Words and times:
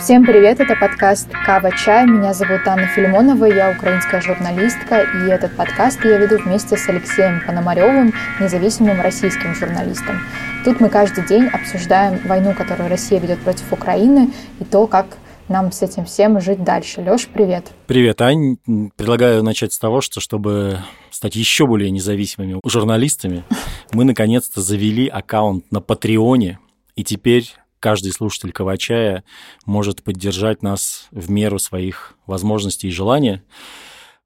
Всем 0.00 0.24
привет, 0.24 0.60
это 0.60 0.76
подкаст 0.76 1.28
«Кава 1.44 1.70
Чай». 1.72 2.06
Меня 2.06 2.32
зовут 2.32 2.66
Анна 2.66 2.86
Филимонова, 2.86 3.44
я 3.44 3.70
украинская 3.70 4.22
журналистка, 4.22 5.02
и 5.02 5.30
этот 5.30 5.54
подкаст 5.54 6.02
я 6.06 6.16
веду 6.16 6.38
вместе 6.38 6.78
с 6.78 6.88
Алексеем 6.88 7.42
Пономаревым, 7.46 8.14
независимым 8.40 8.98
российским 9.02 9.54
журналистом. 9.54 10.16
Тут 10.64 10.80
мы 10.80 10.88
каждый 10.88 11.26
день 11.26 11.48
обсуждаем 11.48 12.18
войну, 12.26 12.54
которую 12.54 12.88
Россия 12.88 13.20
ведет 13.20 13.40
против 13.40 13.70
Украины, 13.74 14.32
и 14.58 14.64
то, 14.64 14.86
как 14.86 15.18
нам 15.48 15.70
с 15.70 15.82
этим 15.82 16.06
всем 16.06 16.40
жить 16.40 16.64
дальше. 16.64 17.02
Лёш, 17.02 17.28
привет. 17.28 17.66
Привет, 17.86 18.22
Ань. 18.22 18.56
Предлагаю 18.96 19.42
начать 19.42 19.74
с 19.74 19.78
того, 19.78 20.00
что 20.00 20.20
чтобы 20.20 20.78
стать 21.10 21.36
еще 21.36 21.66
более 21.66 21.90
независимыми 21.90 22.58
журналистами, 22.64 23.44
мы 23.92 24.04
наконец-то 24.04 24.62
завели 24.62 25.08
аккаунт 25.08 25.70
на 25.70 25.82
Патреоне, 25.82 26.58
и 26.96 27.04
теперь 27.04 27.52
каждый 27.80 28.12
слушатель 28.12 28.52
Кавачая 28.52 29.24
может 29.66 30.02
поддержать 30.02 30.62
нас 30.62 31.08
в 31.10 31.30
меру 31.30 31.58
своих 31.58 32.14
возможностей 32.26 32.88
и 32.88 32.92
желания. 32.92 33.42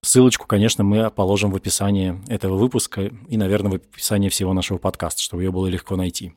Ссылочку, 0.03 0.47
конечно, 0.47 0.85
мы 0.85 1.11
положим 1.11 1.51
в 1.51 1.57
описании 1.57 2.21
этого 2.29 2.57
выпуска 2.57 3.11
и, 3.29 3.37
наверное, 3.39 3.73
в 3.73 3.75
описании 3.77 4.29
всего 4.29 4.53
нашего 4.53 4.77
подкаста, 4.77 5.23
чтобы 5.23 5.45
ее 5.45 5.51
было 5.51 5.67
легко 5.67 5.97
найти. 5.97 6.35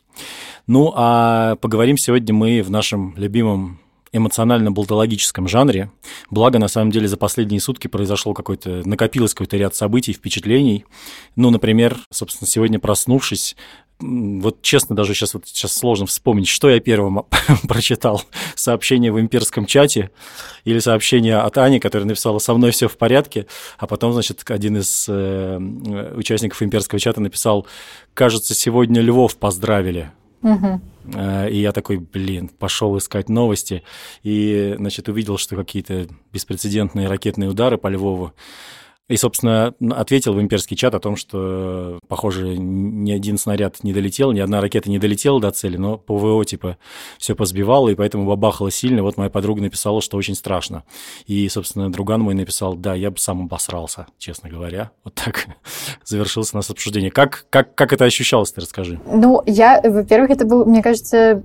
Ну, 0.67 0.93
а 0.95 1.57
поговорим 1.57 1.97
сегодня 1.97 2.33
мы 2.33 2.61
в 2.61 2.69
нашем 2.69 3.13
любимом 3.17 3.81
эмоционально-болтологическом 4.13 5.47
жанре. 5.47 5.91
Благо, 6.29 6.59
на 6.59 6.69
самом 6.69 6.91
деле, 6.91 7.07
за 7.07 7.17
последние 7.17 7.59
сутки 7.59 7.87
произошло 7.87 8.33
какой-то, 8.33 8.81
накопилось 8.85 9.33
какой-то 9.33 9.57
ряд 9.57 9.75
событий, 9.75 10.13
впечатлений. 10.13 10.85
Ну, 11.35 11.49
например, 11.49 11.97
собственно, 12.09 12.47
сегодня 12.47 12.79
проснувшись, 12.79 13.55
вот 13.99 14.61
честно, 14.61 14.95
даже 14.95 15.13
сейчас, 15.13 15.33
вот 15.33 15.47
сейчас 15.47 15.73
сложно 15.73 16.05
вспомнить, 16.05 16.47
что 16.47 16.69
я 16.69 16.79
первым 16.79 17.25
прочитал. 17.67 18.21
Сообщение 18.55 19.11
в 19.11 19.19
имперском 19.19 19.65
чате 19.65 20.11
или 20.65 20.79
сообщение 20.79 21.37
от 21.37 21.57
Ани, 21.57 21.79
которая 21.79 22.07
написала 22.07 22.39
«Со 22.39 22.53
мной 22.53 22.71
все 22.71 22.87
в 22.87 22.97
порядке», 22.97 23.47
а 23.77 23.87
потом, 23.87 24.13
значит, 24.13 24.43
один 24.49 24.77
из 24.77 25.05
э, 25.09 25.57
участников 26.15 26.61
имперского 26.61 26.99
чата 26.99 27.21
написал 27.21 27.65
«Кажется, 28.13 28.53
сегодня 28.53 29.01
Львов 29.01 29.37
поздравили». 29.37 30.11
Угу. 30.43 30.81
И 31.49 31.57
я 31.57 31.71
такой, 31.71 31.97
блин, 31.97 32.49
пошел 32.49 32.95
искать 32.97 33.29
новости 33.29 33.83
и, 34.23 34.75
значит, 34.77 35.09
увидел, 35.09 35.37
что 35.37 35.55
какие-то 35.55 36.07
беспрецедентные 36.31 37.07
ракетные 37.07 37.49
удары 37.49 37.77
по 37.77 37.87
Львову 37.87 38.33
и, 39.09 39.15
собственно, 39.15 39.73
ответил 39.91 40.33
в 40.33 40.41
имперский 40.41 40.75
чат 40.75 40.93
о 40.93 40.99
том, 40.99 41.15
что, 41.15 41.99
похоже, 42.07 42.57
ни 42.57 43.11
один 43.11 43.37
снаряд 43.37 43.83
не 43.83 43.93
долетел, 43.93 44.33
ни 44.33 44.39
одна 44.39 44.59
ракета 44.59 44.89
не 44.89 44.99
долетела 44.99 45.39
до 45.39 45.51
цели, 45.51 45.77
но 45.77 45.97
ПВО, 45.97 46.43
типа, 46.43 46.77
все 47.17 47.33
позбивало, 47.33 47.89
и 47.89 47.95
поэтому 47.95 48.25
бабахало 48.25 48.69
сильно. 48.69 49.03
Вот 49.03 49.15
моя 49.15 49.29
подруга 49.29 49.61
написала, 49.61 50.01
что 50.01 50.17
очень 50.17 50.35
страшно. 50.35 50.83
И, 51.25 51.47
собственно, 51.47 51.89
друган 51.89 52.21
мой 52.21 52.33
написал, 52.33 52.75
да, 52.75 52.95
я 52.95 53.09
бы 53.09 53.17
сам 53.17 53.43
обосрался, 53.43 54.07
честно 54.17 54.49
говоря. 54.49 54.91
Вот 55.05 55.13
так 55.15 55.47
завершилось 56.03 56.53
у 56.53 56.57
нас 56.57 56.69
обсуждение. 56.69 57.09
Как, 57.09 57.45
как, 57.49 57.75
как 57.75 57.93
это 57.93 58.03
ощущалось, 58.03 58.51
ты 58.51 58.61
расскажи. 58.61 58.99
Ну, 59.05 59.41
я, 59.45 59.81
во-первых, 59.81 60.31
это 60.31 60.45
был, 60.45 60.65
мне 60.65 60.83
кажется, 60.83 61.43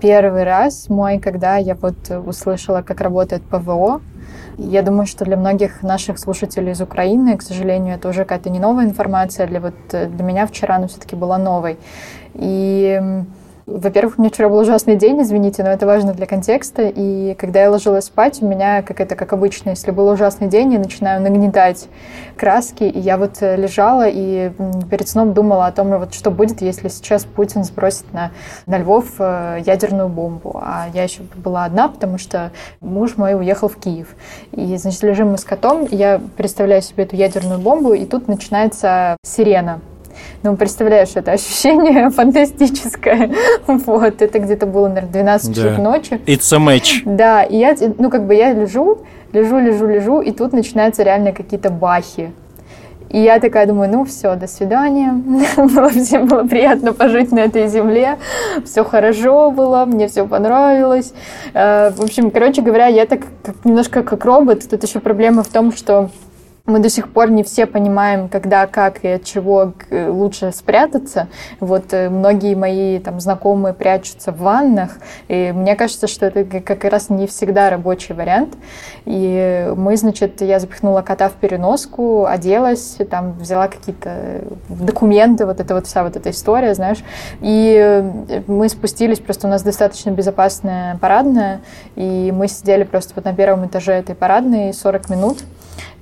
первый 0.00 0.44
раз 0.44 0.88
мой, 0.90 1.18
когда 1.18 1.56
я 1.56 1.74
вот 1.74 2.10
услышала, 2.10 2.82
как 2.82 3.00
работает 3.00 3.42
ПВО, 3.42 4.02
я 4.58 4.82
думаю, 4.82 5.06
что 5.06 5.24
для 5.24 5.36
многих 5.36 5.82
наших 5.82 6.18
слушателей 6.18 6.72
из 6.72 6.80
Украины, 6.80 7.36
к 7.36 7.42
сожалению, 7.42 7.94
это 7.94 8.08
уже 8.08 8.24
какая-то 8.24 8.50
не 8.50 8.58
новая 8.58 8.84
информация. 8.84 9.46
Для, 9.46 9.60
вот, 9.60 9.74
для 9.90 10.24
меня 10.24 10.46
вчера 10.46 10.76
она 10.76 10.88
все-таки 10.88 11.16
была 11.16 11.38
новой. 11.38 11.78
И 12.34 13.00
во-первых, 13.68 14.18
у 14.18 14.22
меня 14.22 14.30
вчера 14.30 14.48
был 14.48 14.58
ужасный 14.58 14.96
день, 14.96 15.20
извините, 15.20 15.62
но 15.62 15.68
это 15.68 15.84
важно 15.84 16.14
для 16.14 16.26
контекста. 16.26 16.90
И 16.94 17.34
когда 17.34 17.60
я 17.60 17.70
ложилась 17.70 18.06
спать, 18.06 18.42
у 18.42 18.46
меня, 18.46 18.80
как 18.82 18.98
это, 19.00 19.14
как 19.14 19.34
обычно, 19.34 19.70
если 19.70 19.90
был 19.90 20.08
ужасный 20.08 20.48
день, 20.48 20.72
я 20.72 20.78
начинаю 20.78 21.20
нагнетать 21.20 21.88
краски. 22.36 22.84
И 22.84 22.98
я 22.98 23.18
вот 23.18 23.42
э, 23.42 23.56
лежала 23.56 24.08
и 24.08 24.50
перед 24.90 25.08
сном 25.08 25.34
думала 25.34 25.66
о 25.66 25.72
том, 25.72 25.90
вот 25.98 26.14
что 26.14 26.30
будет, 26.30 26.62
если 26.62 26.88
сейчас 26.88 27.24
Путин 27.24 27.62
сбросит 27.62 28.10
на, 28.14 28.30
на 28.66 28.78
Львов 28.78 29.16
э, 29.18 29.58
ядерную 29.66 30.08
бомбу. 30.08 30.58
А 30.62 30.86
я 30.94 31.02
еще 31.02 31.22
была 31.36 31.66
одна, 31.66 31.88
потому 31.88 32.16
что 32.16 32.52
муж 32.80 33.18
мой 33.18 33.34
уехал 33.34 33.68
в 33.68 33.76
Киев. 33.76 34.16
И, 34.52 34.78
значит, 34.78 35.02
лежим 35.02 35.32
мы 35.32 35.38
с 35.38 35.44
котом, 35.44 35.86
я 35.90 36.22
представляю 36.38 36.80
себе 36.80 37.04
эту 37.04 37.16
ядерную 37.16 37.58
бомбу, 37.58 37.92
и 37.92 38.06
тут 38.06 38.28
начинается 38.28 39.18
сирена 39.22 39.80
ну, 40.42 40.56
представляешь, 40.56 41.10
это 41.14 41.32
ощущение 41.32 42.10
фантастическое. 42.16 43.30
Вот, 43.66 44.22
это 44.22 44.38
где-то 44.38 44.66
было, 44.66 44.88
наверное, 44.88 45.10
12 45.12 45.54
часов 45.54 45.76
да. 45.76 45.82
ночи. 45.82 46.20
It's 46.26 46.54
a 46.54 46.58
match. 46.58 47.02
Да, 47.04 47.42
и 47.42 47.56
я, 47.56 47.76
ну, 47.98 48.10
как 48.10 48.26
бы 48.26 48.34
я 48.34 48.52
лежу, 48.52 48.98
лежу, 49.32 49.58
лежу, 49.58 49.86
лежу, 49.86 50.20
и 50.20 50.32
тут 50.32 50.52
начинаются 50.52 51.02
реально 51.02 51.32
какие-то 51.32 51.70
бахи. 51.70 52.32
И 53.10 53.20
я 53.20 53.40
такая 53.40 53.66
думаю, 53.66 53.90
ну 53.90 54.04
все, 54.04 54.34
до 54.36 54.46
свидания. 54.46 55.12
было, 55.56 55.88
всем 55.88 56.26
было 56.26 56.44
приятно 56.44 56.92
пожить 56.92 57.32
на 57.32 57.40
этой 57.40 57.68
земле. 57.68 58.18
Все 58.64 58.84
хорошо 58.84 59.50
было, 59.50 59.86
мне 59.86 60.08
все 60.08 60.26
понравилось. 60.26 61.14
Э, 61.54 61.90
в 61.90 62.02
общем, 62.02 62.30
короче 62.30 62.60
говоря, 62.60 62.86
я 62.86 63.06
так 63.06 63.20
немножко 63.64 64.02
как 64.02 64.24
робот. 64.24 64.68
Тут 64.68 64.82
еще 64.82 65.00
проблема 65.00 65.42
в 65.42 65.48
том, 65.48 65.72
что 65.72 66.10
мы 66.68 66.80
до 66.80 66.90
сих 66.90 67.10
пор 67.10 67.30
не 67.30 67.42
все 67.42 67.66
понимаем, 67.66 68.28
когда, 68.28 68.66
как 68.66 69.04
и 69.04 69.08
от 69.08 69.24
чего 69.24 69.72
лучше 69.90 70.52
спрятаться. 70.52 71.28
Вот 71.60 71.92
э, 71.92 72.10
многие 72.10 72.54
мои 72.54 72.98
там 72.98 73.20
знакомые 73.20 73.72
прячутся 73.72 74.32
в 74.32 74.38
ваннах, 74.38 74.98
и 75.28 75.50
мне 75.52 75.76
кажется, 75.76 76.06
что 76.06 76.26
это 76.26 76.44
как 76.60 76.84
раз 76.84 77.08
не 77.08 77.26
всегда 77.26 77.70
рабочий 77.70 78.14
вариант. 78.14 78.54
И 79.06 79.72
мы, 79.76 79.96
значит, 79.96 80.42
я 80.42 80.60
запихнула 80.60 81.00
кота 81.00 81.30
в 81.30 81.32
переноску, 81.32 82.26
оделась, 82.26 82.98
там 83.10 83.32
взяла 83.38 83.68
какие-то 83.68 84.44
документы, 84.68 85.46
вот 85.46 85.60
это 85.60 85.74
вот 85.74 85.86
вся 85.86 86.04
вот 86.04 86.16
эта 86.16 86.30
история, 86.30 86.74
знаешь. 86.74 86.98
И 87.40 87.74
э, 87.78 88.42
мы 88.46 88.68
спустились, 88.68 89.20
просто 89.20 89.46
у 89.46 89.50
нас 89.50 89.62
достаточно 89.62 90.10
безопасная 90.10 90.98
парадная, 90.98 91.62
и 91.96 92.30
мы 92.30 92.46
сидели 92.46 92.84
просто 92.84 93.14
вот 93.16 93.24
на 93.24 93.34
первом 93.34 93.66
этаже 93.66 93.92
этой 93.92 94.14
парадной 94.14 94.74
40 94.74 95.08
минут, 95.08 95.38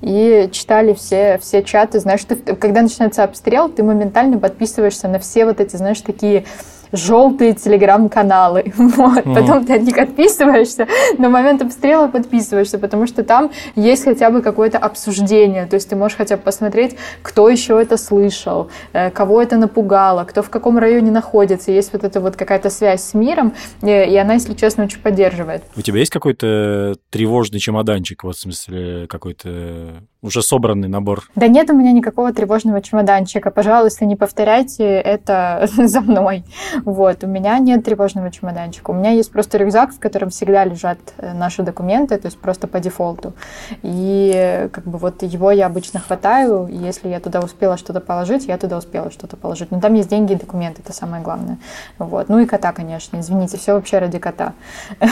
и 0.01 0.49
читали 0.51 0.93
все, 0.93 1.37
все 1.39 1.63
чаты. 1.63 1.99
Знаешь, 1.99 2.23
ты, 2.23 2.35
когда 2.35 2.81
начинается 2.81 3.23
обстрел, 3.23 3.69
ты 3.69 3.83
моментально 3.83 4.37
подписываешься 4.39 5.07
на 5.07 5.19
все 5.19 5.45
вот 5.45 5.59
эти, 5.59 5.75
знаешь, 5.75 6.01
такие 6.01 6.45
желтые 6.91 7.53
телеграм-каналы. 7.53 8.73
Вот. 8.97 9.25
Mm-hmm. 9.25 9.35
Потом 9.35 9.65
ты 9.65 9.75
от 9.75 9.81
них 9.81 9.97
отписываешься, 9.97 10.87
но 11.17 11.27
в 11.27 11.31
момент 11.31 11.61
обстрела 11.61 12.07
подписываешься, 12.07 12.79
потому 12.79 13.05
что 13.05 13.23
там 13.23 13.51
есть 13.75 14.03
хотя 14.05 14.29
бы 14.31 14.41
какое-то 14.41 14.77
обсуждение. 14.77 15.65
То 15.65 15.75
есть 15.75 15.89
ты 15.89 15.95
можешь 15.95 16.17
хотя 16.17 16.37
бы 16.37 16.43
посмотреть, 16.43 16.95
кто 17.21 17.49
еще 17.49 17.79
это 17.81 17.97
слышал, 17.97 18.69
э, 18.93 19.11
кого 19.11 19.41
это 19.41 19.57
напугало, 19.57 20.23
кто 20.23 20.41
в 20.41 20.49
каком 20.49 20.77
районе 20.77 21.11
находится. 21.11 21.71
Есть 21.71 21.93
вот 21.93 22.03
эта 22.03 22.19
вот 22.21 22.35
какая-то 22.35 22.69
связь 22.69 23.03
с 23.03 23.13
миром, 23.13 23.53
и 23.81 24.17
она, 24.17 24.35
если 24.35 24.53
честно, 24.53 24.85
очень 24.85 24.99
поддерживает. 24.99 25.63
У 25.75 25.81
тебя 25.81 25.99
есть 25.99 26.11
какой-то 26.11 26.95
тревожный 27.09 27.59
чемоданчик, 27.59 28.23
вот 28.23 28.35
в 28.35 28.39
смысле 28.39 29.07
какой-то 29.07 30.03
уже 30.27 30.41
собранный 30.41 30.87
набор? 30.87 31.23
Да 31.35 31.47
нет 31.47 31.69
у 31.69 31.73
меня 31.73 31.91
никакого 31.91 32.31
тревожного 32.33 32.81
чемоданчика. 32.81 33.49
Пожалуйста, 33.49 34.05
не 34.05 34.15
повторяйте 34.15 34.83
это 34.83 35.67
за 35.77 36.01
мной. 36.01 36.43
Вот, 36.83 37.23
у 37.23 37.27
меня 37.27 37.57
нет 37.59 37.83
тревожного 37.83 38.29
чемоданчика. 38.31 38.91
У 38.91 38.93
меня 38.93 39.11
есть 39.11 39.31
просто 39.31 39.57
рюкзак, 39.57 39.93
в 39.93 39.99
котором 39.99 40.29
всегда 40.29 40.65
лежат 40.65 40.99
э, 41.17 41.33
наши 41.33 41.63
документы, 41.63 42.17
то 42.17 42.27
есть 42.27 42.37
просто 42.37 42.67
по 42.67 42.79
дефолту. 42.79 43.33
И 43.81 44.69
как 44.71 44.83
бы 44.83 44.97
вот 44.97 45.23
его 45.23 45.51
я 45.51 45.65
обычно 45.65 45.99
хватаю, 45.99 46.67
и 46.67 46.75
если 46.75 47.09
я 47.09 47.19
туда 47.19 47.39
успела 47.39 47.77
что-то 47.77 48.01
положить, 48.01 48.45
я 48.45 48.57
туда 48.57 48.77
успела 48.77 49.09
что-то 49.11 49.37
положить. 49.37 49.71
Но 49.71 49.79
там 49.79 49.93
есть 49.93 50.09
деньги 50.09 50.33
и 50.33 50.35
документы, 50.35 50.81
это 50.83 50.93
самое 50.93 51.23
главное. 51.23 51.57
Вот. 51.97 52.29
Ну 52.29 52.39
и 52.39 52.45
кота, 52.45 52.73
конечно, 52.73 53.19
извините, 53.19 53.57
все 53.57 53.73
вообще 53.73 53.99
ради 53.99 54.19
кота. 54.19 54.53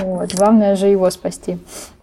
Вот. 0.00 0.32
Главное 0.32 0.76
же 0.76 0.86
его 0.86 1.10
спасти. 1.10 1.58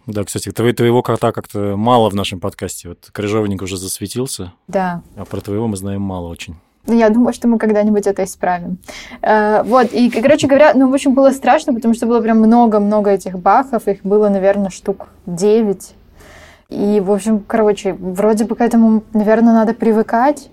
Да, 0.06 0.24
кстати, 0.24 0.52
твоего 0.52 1.02
кота 1.02 1.31
как-то 1.31 1.75
мало 1.75 2.10
в 2.10 2.16
нашем 2.16 2.40
подкасте. 2.40 2.90
Вот 2.90 3.10
крыжовник 3.12 3.62
уже 3.62 3.78
засветился. 3.78 4.54
Да. 4.68 5.02
А 5.16 5.25
про 5.25 5.42
твоего 5.42 5.68
мы 5.68 5.78
знаем 5.78 6.02
мало 6.02 6.28
очень. 6.28 6.56
Ну, 6.88 6.94
я 6.94 7.10
думаю, 7.10 7.34
что 7.34 7.48
мы 7.48 7.57
когда-нибудь 7.57 8.06
это 8.06 8.24
исправим. 8.24 8.78
Э, 9.22 9.63
вот, 9.63 9.92
и, 9.92 10.10
короче 10.10 10.46
говоря, 10.46 10.74
ну, 10.75 10.90
в 10.90 10.94
общем, 10.94 11.16
было 11.16 11.31
страшно, 11.31 11.74
потому 11.74 11.96
что 11.96 12.06
было 12.06 12.22
прям 12.22 12.38
много-много 12.38 13.10
этих 13.10 13.40
бахов, 13.40 13.88
их 13.88 14.04
было, 14.04 14.30
наверное, 14.30 14.69
штук 14.69 15.07
9. 15.25 15.96
И, 16.69 17.00
в 17.04 17.12
общем, 17.12 17.40
короче, 17.40 17.94
вроде 17.94 18.46
бы 18.46 18.56
к 18.56 18.62
этому, 18.62 19.04
наверное, 19.13 19.54
надо 19.54 19.74
привыкать, 19.74 20.50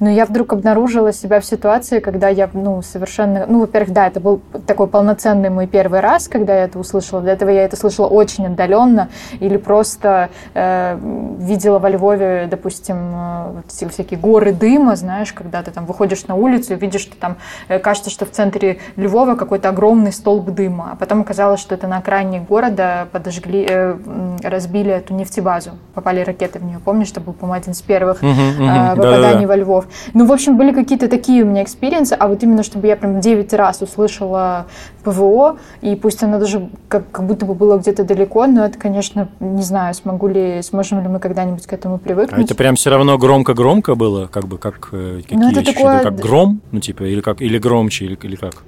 Но 0.00 0.10
я 0.10 0.26
вдруг 0.26 0.52
обнаружила 0.52 1.12
себя 1.12 1.40
в 1.40 1.44
ситуации, 1.44 2.00
когда 2.00 2.28
я, 2.28 2.48
ну, 2.52 2.82
совершенно... 2.82 3.46
Ну, 3.46 3.60
во-первых, 3.60 3.92
да, 3.92 4.06
это 4.06 4.20
был 4.20 4.40
такой 4.66 4.86
полноценный 4.86 5.50
мой 5.50 5.66
первый 5.66 6.00
раз, 6.00 6.28
когда 6.28 6.54
я 6.54 6.64
это 6.64 6.78
услышала. 6.78 7.20
До 7.20 7.30
этого 7.30 7.50
я 7.50 7.64
это 7.64 7.76
слышала 7.76 8.06
очень 8.06 8.46
отдаленно 8.46 9.08
или 9.40 9.56
просто 9.56 10.30
э, 10.54 10.98
видела 11.38 11.78
во 11.78 11.88
Львове, 11.88 12.48
допустим, 12.50 12.96
э, 12.96 13.52
вот 13.56 13.90
всякие 13.92 14.18
горы 14.18 14.52
дыма, 14.52 14.96
знаешь, 14.96 15.32
когда 15.32 15.62
ты 15.62 15.70
там 15.70 15.86
выходишь 15.86 16.26
на 16.26 16.34
улицу 16.34 16.74
и 16.74 16.76
видишь, 16.76 17.02
что 17.02 17.16
там 17.16 17.36
э, 17.68 17.78
кажется, 17.78 18.10
что 18.10 18.26
в 18.26 18.30
центре 18.30 18.78
Львова 18.96 19.36
какой-то 19.36 19.68
огромный 19.68 20.12
столб 20.12 20.50
дыма. 20.50 20.90
А 20.92 20.96
потом 20.96 21.20
оказалось, 21.20 21.60
что 21.60 21.74
это 21.74 21.86
на 21.86 21.98
окраине 21.98 22.40
города 22.40 23.08
подожгли, 23.12 23.66
э, 23.68 23.96
разбили 24.42 24.92
эту 24.92 25.14
нефтебазу. 25.14 25.70
Попали 25.94 26.20
ракеты 26.20 26.58
в 26.58 26.64
нее. 26.64 26.80
Помнишь, 26.84 27.08
что 27.08 27.20
был, 27.20 27.32
по-моему, 27.32 27.60
один 27.60 27.72
из 27.72 27.82
первых. 27.82 28.22
Э, 28.22 28.96
попаданий 28.96 29.46
во 29.46 29.56
Львов. 29.56 29.83
Ну, 30.12 30.26
в 30.26 30.32
общем, 30.32 30.56
были 30.56 30.72
какие-то 30.72 31.08
такие 31.08 31.42
у 31.42 31.46
меня 31.46 31.62
experience 31.62 32.05
ы, 32.05 32.14
а 32.14 32.28
вот 32.28 32.42
именно, 32.42 32.62
чтобы 32.62 32.86
я 32.86 32.96
прям 32.96 33.20
9 33.20 33.52
раз 33.54 33.82
услышала 33.82 34.66
ПВО, 35.02 35.58
и 35.80 35.94
пусть 35.96 36.22
оно 36.22 36.38
даже 36.38 36.68
как, 36.88 37.10
как 37.10 37.26
будто 37.26 37.46
бы 37.46 37.54
было 37.54 37.78
где-то 37.78 38.04
далеко, 38.04 38.46
но 38.46 38.64
это, 38.64 38.78
конечно, 38.78 39.28
не 39.40 39.62
знаю, 39.62 39.94
смогу 39.94 40.28
ли, 40.28 40.62
сможем 40.62 41.02
ли 41.02 41.08
мы 41.08 41.18
когда-нибудь 41.20 41.66
к 41.66 41.72
этому 41.72 41.98
привыкнуть. 41.98 42.38
А 42.38 42.42
это 42.42 42.54
прям 42.54 42.76
все 42.76 42.90
равно 42.90 43.18
громко-громко 43.18 43.94
было, 43.94 44.26
как 44.26 44.46
бы, 44.46 44.58
как 44.58 44.88
э, 44.92 45.20
какие 45.22 45.38
ну, 45.38 45.50
это 45.50 45.64
такое... 45.64 46.00
как 46.00 46.16
гром, 46.16 46.60
ну, 46.72 46.80
типа, 46.80 47.04
или 47.04 47.20
как, 47.20 47.40
или 47.40 47.58
громче, 47.58 48.06
или, 48.06 48.18
или 48.22 48.36
как? 48.36 48.62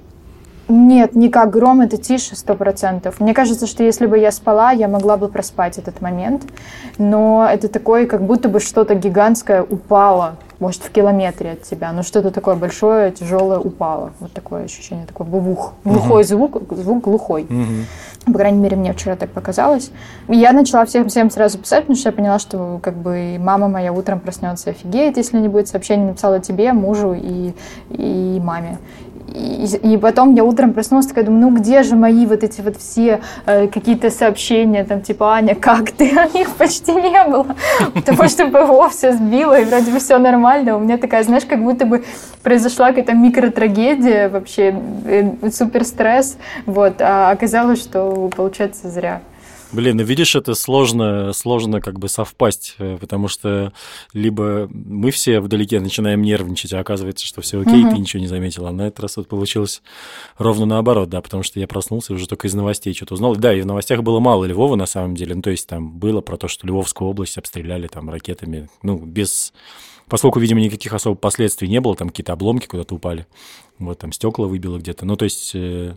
Нет, 0.69 1.15
не 1.15 1.29
как 1.29 1.51
гром, 1.51 1.81
это 1.81 1.97
тише 1.97 2.35
сто 2.35 2.55
процентов. 2.55 3.19
Мне 3.19 3.33
кажется, 3.33 3.67
что 3.67 3.83
если 3.83 4.05
бы 4.05 4.17
я 4.17 4.31
спала, 4.31 4.71
я 4.71 4.87
могла 4.87 5.15
бы 5.17 5.29
проспать 5.29 5.77
этот 5.77 6.01
момент. 6.01 6.43
Но 6.97 7.47
это 7.49 7.69
такое, 7.69 8.05
как 8.05 8.23
будто 8.23 8.49
бы 8.49 8.59
что-то 8.59 8.95
гигантское 8.95 9.63
упало, 9.63 10.35
может, 10.59 10.83
в 10.83 10.91
километре 10.91 11.51
от 11.51 11.63
тебя. 11.63 11.91
Но 11.93 12.03
что-то 12.03 12.31
такое 12.31 12.55
большое, 12.55 13.11
тяжелое 13.11 13.59
упало. 13.59 14.11
Вот 14.19 14.33
такое 14.33 14.65
ощущение, 14.65 15.05
такой 15.05 15.25
глух. 15.25 15.73
Глухой 15.85 16.23
угу. 16.23 16.27
звук, 16.27 16.61
звук 16.71 17.03
глухой. 17.03 17.43
Угу. 17.43 18.33
По 18.33 18.39
крайней 18.39 18.59
мере, 18.59 18.75
мне 18.75 18.91
вчера 18.91 19.15
так 19.15 19.29
показалось. 19.29 19.91
И 20.27 20.35
я 20.35 20.51
начала 20.51 20.85
всем, 20.85 21.07
всем 21.07 21.29
сразу 21.29 21.59
писать, 21.59 21.81
потому 21.81 21.95
что 21.95 22.09
я 22.09 22.13
поняла, 22.13 22.39
что 22.39 22.79
как 22.83 22.95
бы 22.95 23.37
мама 23.39 23.69
моя 23.69 23.93
утром 23.93 24.19
проснется 24.19 24.71
офигеет, 24.71 25.15
если 25.15 25.39
не 25.39 25.47
будет 25.47 25.69
сообщения. 25.69 26.07
Написала 26.07 26.39
тебе, 26.41 26.73
мужу 26.73 27.13
и, 27.13 27.53
и 27.89 28.41
маме. 28.43 28.79
И, 29.37 29.93
и 29.93 29.97
потом 29.97 30.33
я 30.33 30.43
утром 30.43 30.73
проснулась, 30.73 31.05
такая 31.05 31.23
думаю, 31.25 31.41
ну 31.41 31.57
где 31.57 31.83
же 31.83 31.95
мои 31.95 32.25
вот 32.25 32.43
эти 32.43 32.61
вот 32.61 32.77
все 32.77 33.21
э, 33.45 33.67
какие-то 33.67 34.09
сообщения, 34.09 34.83
там 34.83 35.01
типа, 35.01 35.35
Аня, 35.35 35.55
как 35.55 35.91
ты? 35.91 36.11
А 36.17 36.25
их 36.25 36.55
почти 36.55 36.91
не 36.93 37.23
было, 37.25 37.55
потому 37.93 38.27
что 38.27 38.47
ПВО 38.47 38.89
все 38.89 39.13
сбило, 39.13 39.59
и 39.59 39.65
вроде 39.65 39.91
бы 39.91 39.99
все 39.99 40.17
нормально. 40.17 40.75
У 40.75 40.79
меня 40.79 40.97
такая, 40.97 41.23
знаешь, 41.23 41.45
как 41.45 41.61
будто 41.61 41.85
бы 41.85 42.03
произошла 42.41 42.87
какая-то 42.87 43.13
микротрагедия, 43.13 44.29
вообще 44.29 44.75
э, 45.05 45.51
супер 45.51 45.83
стресс, 45.83 46.37
вот, 46.65 46.95
а 47.01 47.29
оказалось, 47.31 47.79
что 47.79 48.29
получается 48.35 48.89
зря. 48.89 49.21
Блин, 49.71 49.97
ну 49.97 50.03
видишь, 50.03 50.35
это 50.35 50.55
сложно, 50.55 51.33
сложно 51.33 51.81
как 51.81 51.99
бы 51.99 52.07
совпасть, 52.07 52.75
э, 52.77 52.97
потому 52.99 53.27
что 53.27 53.73
либо 54.13 54.69
мы 54.71 55.11
все 55.11 55.39
вдалеке 55.39 55.79
начинаем 55.79 56.21
нервничать, 56.21 56.73
а 56.73 56.79
оказывается, 56.79 57.25
что 57.25 57.41
все 57.41 57.61
окей, 57.61 57.83
угу. 57.83 57.91
ты 57.91 57.97
ничего 57.99 58.21
не 58.21 58.27
заметила. 58.27 58.69
А 58.69 58.71
на 58.71 58.87
этот 58.87 59.01
раз 59.01 59.17
вот 59.17 59.27
получилось 59.27 59.81
ровно 60.37 60.65
наоборот, 60.65 61.09
да, 61.09 61.21
потому 61.21 61.43
что 61.43 61.59
я 61.59 61.67
проснулся 61.67 62.13
уже 62.13 62.27
только 62.27 62.47
из 62.47 62.53
новостей 62.53 62.93
что-то 62.93 63.15
узнал. 63.15 63.35
Да, 63.35 63.53
и 63.53 63.61
в 63.61 63.65
новостях 63.65 64.03
было 64.03 64.19
мало 64.19 64.45
Львова 64.45 64.75
на 64.75 64.85
самом 64.85 65.15
деле, 65.15 65.35
ну 65.35 65.41
то 65.41 65.49
есть 65.49 65.67
там 65.67 65.91
было 65.91 66.21
про 66.21 66.37
то, 66.37 66.47
что 66.47 66.65
Львовскую 66.65 67.09
область 67.09 67.37
обстреляли 67.37 67.87
там 67.87 68.09
ракетами, 68.09 68.69
ну 68.83 68.97
без 68.97 69.53
поскольку, 70.07 70.39
видимо, 70.39 70.61
никаких 70.61 70.93
особых 70.93 71.19
последствий 71.19 71.67
не 71.67 71.81
было, 71.81 71.95
там 71.95 72.09
какие-то 72.09 72.33
обломки 72.33 72.67
куда-то 72.67 72.95
упали, 72.95 73.27
вот 73.77 73.99
там 73.99 74.13
стекла 74.13 74.47
выбило 74.47 74.77
где-то, 74.77 75.05
ну 75.05 75.17
то 75.17 75.25
есть 75.25 75.51
э, 75.53 75.95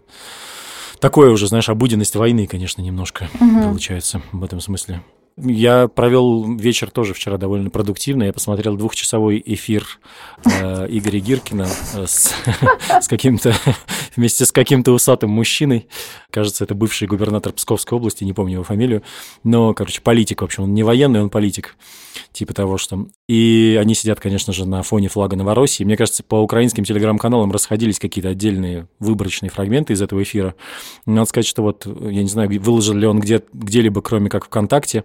такое 1.00 1.30
уже, 1.30 1.46
знаешь, 1.46 1.68
обыденность 1.68 2.14
войны, 2.16 2.46
конечно, 2.46 2.82
немножко 2.82 3.28
угу. 3.34 3.62
получается 3.62 4.22
в 4.32 4.44
этом 4.44 4.60
смысле. 4.60 5.02
Я 5.42 5.88
провел 5.88 6.56
вечер 6.56 6.90
тоже 6.90 7.14
вчера 7.14 7.38
довольно 7.38 7.70
продуктивно. 7.70 8.24
Я 8.24 8.32
посмотрел 8.32 8.76
двухчасовой 8.76 9.42
эфир 9.44 9.86
э, 10.44 10.86
Игоря 10.90 11.18
Гиркина 11.18 11.68
э, 11.94 12.06
с, 12.06 12.32
с 13.00 13.08
каким-то 13.08 13.54
вместе 14.16 14.44
с 14.44 14.52
каким-то 14.52 14.92
усатым 14.92 15.30
мужчиной. 15.30 15.88
Кажется, 16.30 16.64
это 16.64 16.74
бывший 16.74 17.08
губернатор 17.08 17.52
Псковской 17.52 17.96
области, 17.96 18.22
не 18.24 18.32
помню 18.32 18.54
его 18.54 18.64
фамилию. 18.64 19.02
Но, 19.42 19.72
короче, 19.72 20.00
политик, 20.02 20.42
в 20.42 20.44
общем, 20.44 20.64
он 20.64 20.74
не 20.74 20.82
военный, 20.82 21.22
он 21.22 21.30
политик. 21.30 21.76
Типа 22.32 22.52
того, 22.52 22.76
что... 22.76 23.06
И 23.28 23.78
они 23.80 23.94
сидят, 23.94 24.20
конечно 24.20 24.52
же, 24.52 24.66
на 24.66 24.82
фоне 24.82 25.08
флага 25.08 25.36
Новороссии. 25.36 25.84
Мне 25.84 25.96
кажется, 25.96 26.22
по 26.22 26.36
украинским 26.36 26.84
телеграм-каналам 26.84 27.50
расходились 27.50 27.98
какие-то 27.98 28.28
отдельные 28.28 28.88
выборочные 28.98 29.50
фрагменты 29.50 29.94
из 29.94 30.02
этого 30.02 30.22
эфира. 30.22 30.54
Надо 31.06 31.26
сказать, 31.26 31.46
что 31.46 31.62
вот, 31.62 31.86
я 31.86 32.22
не 32.22 32.28
знаю, 32.28 32.50
выложил 32.60 32.94
ли 32.94 33.06
он 33.06 33.20
где- 33.20 33.42
где-либо, 33.52 34.02
кроме 34.02 34.28
как 34.28 34.44
ВКонтакте, 34.44 35.04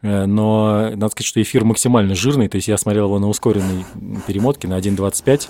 но 0.00 0.90
надо 0.90 1.08
сказать, 1.08 1.26
что 1.26 1.42
эфир 1.42 1.64
максимально 1.64 2.14
жирный, 2.14 2.48
то 2.48 2.56
есть 2.56 2.68
я 2.68 2.78
смотрел 2.78 3.06
его 3.06 3.18
на 3.18 3.28
ускоренной 3.28 3.84
перемотке 4.28 4.68
на 4.68 4.78
1.25, 4.78 5.48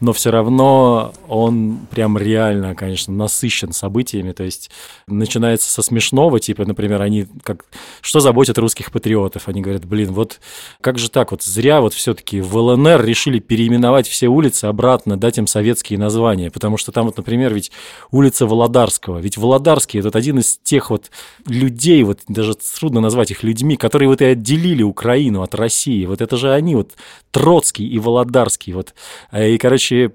но 0.00 0.12
все 0.14 0.30
равно 0.30 1.12
он 1.28 1.80
прям 1.90 2.16
реально, 2.16 2.74
конечно, 2.74 3.12
насыщен 3.12 3.72
событиями, 3.72 4.32
то 4.32 4.44
есть 4.44 4.70
начинается 5.06 5.70
со 5.70 5.82
смешного, 5.82 6.40
типа, 6.40 6.64
например, 6.64 7.02
они 7.02 7.26
как, 7.42 7.66
что 8.00 8.20
заботит 8.20 8.56
русских 8.56 8.92
патриотов, 8.92 9.48
они 9.48 9.60
говорят, 9.60 9.84
блин, 9.84 10.12
вот 10.12 10.40
как 10.80 10.98
же 10.98 11.10
так, 11.10 11.30
вот 11.30 11.42
зря 11.42 11.82
вот 11.82 11.92
все-таки 11.92 12.40
в 12.40 12.56
ЛНР 12.56 13.04
решили 13.04 13.40
переименовать 13.40 14.08
все 14.08 14.28
улицы 14.28 14.66
обратно, 14.66 15.18
дать 15.18 15.36
им 15.36 15.46
советские 15.46 15.98
названия, 15.98 16.50
потому 16.50 16.78
что 16.78 16.92
там 16.92 17.06
вот, 17.06 17.18
например, 17.18 17.52
ведь 17.52 17.70
улица 18.10 18.46
Володарского, 18.46 19.18
ведь 19.18 19.36
Володарский 19.36 20.00
это 20.00 20.16
один 20.16 20.38
из 20.38 20.58
тех 20.62 20.88
вот 20.88 21.10
людей, 21.46 22.02
вот 22.04 22.20
даже 22.28 22.54
трудно 22.54 23.00
назвать 23.00 23.30
их 23.30 23.42
людьми, 23.42 23.76
которые 23.82 24.08
вот 24.08 24.22
и 24.22 24.26
отделили 24.26 24.84
Украину 24.84 25.42
от 25.42 25.56
России. 25.56 26.06
Вот 26.06 26.20
это 26.20 26.36
же 26.36 26.52
они, 26.52 26.76
вот 26.76 26.92
Троцкий 27.32 27.84
и 27.84 27.98
Володарский. 27.98 28.72
Вот. 28.74 28.94
А, 29.32 29.42
и, 29.42 29.58
короче, 29.58 30.12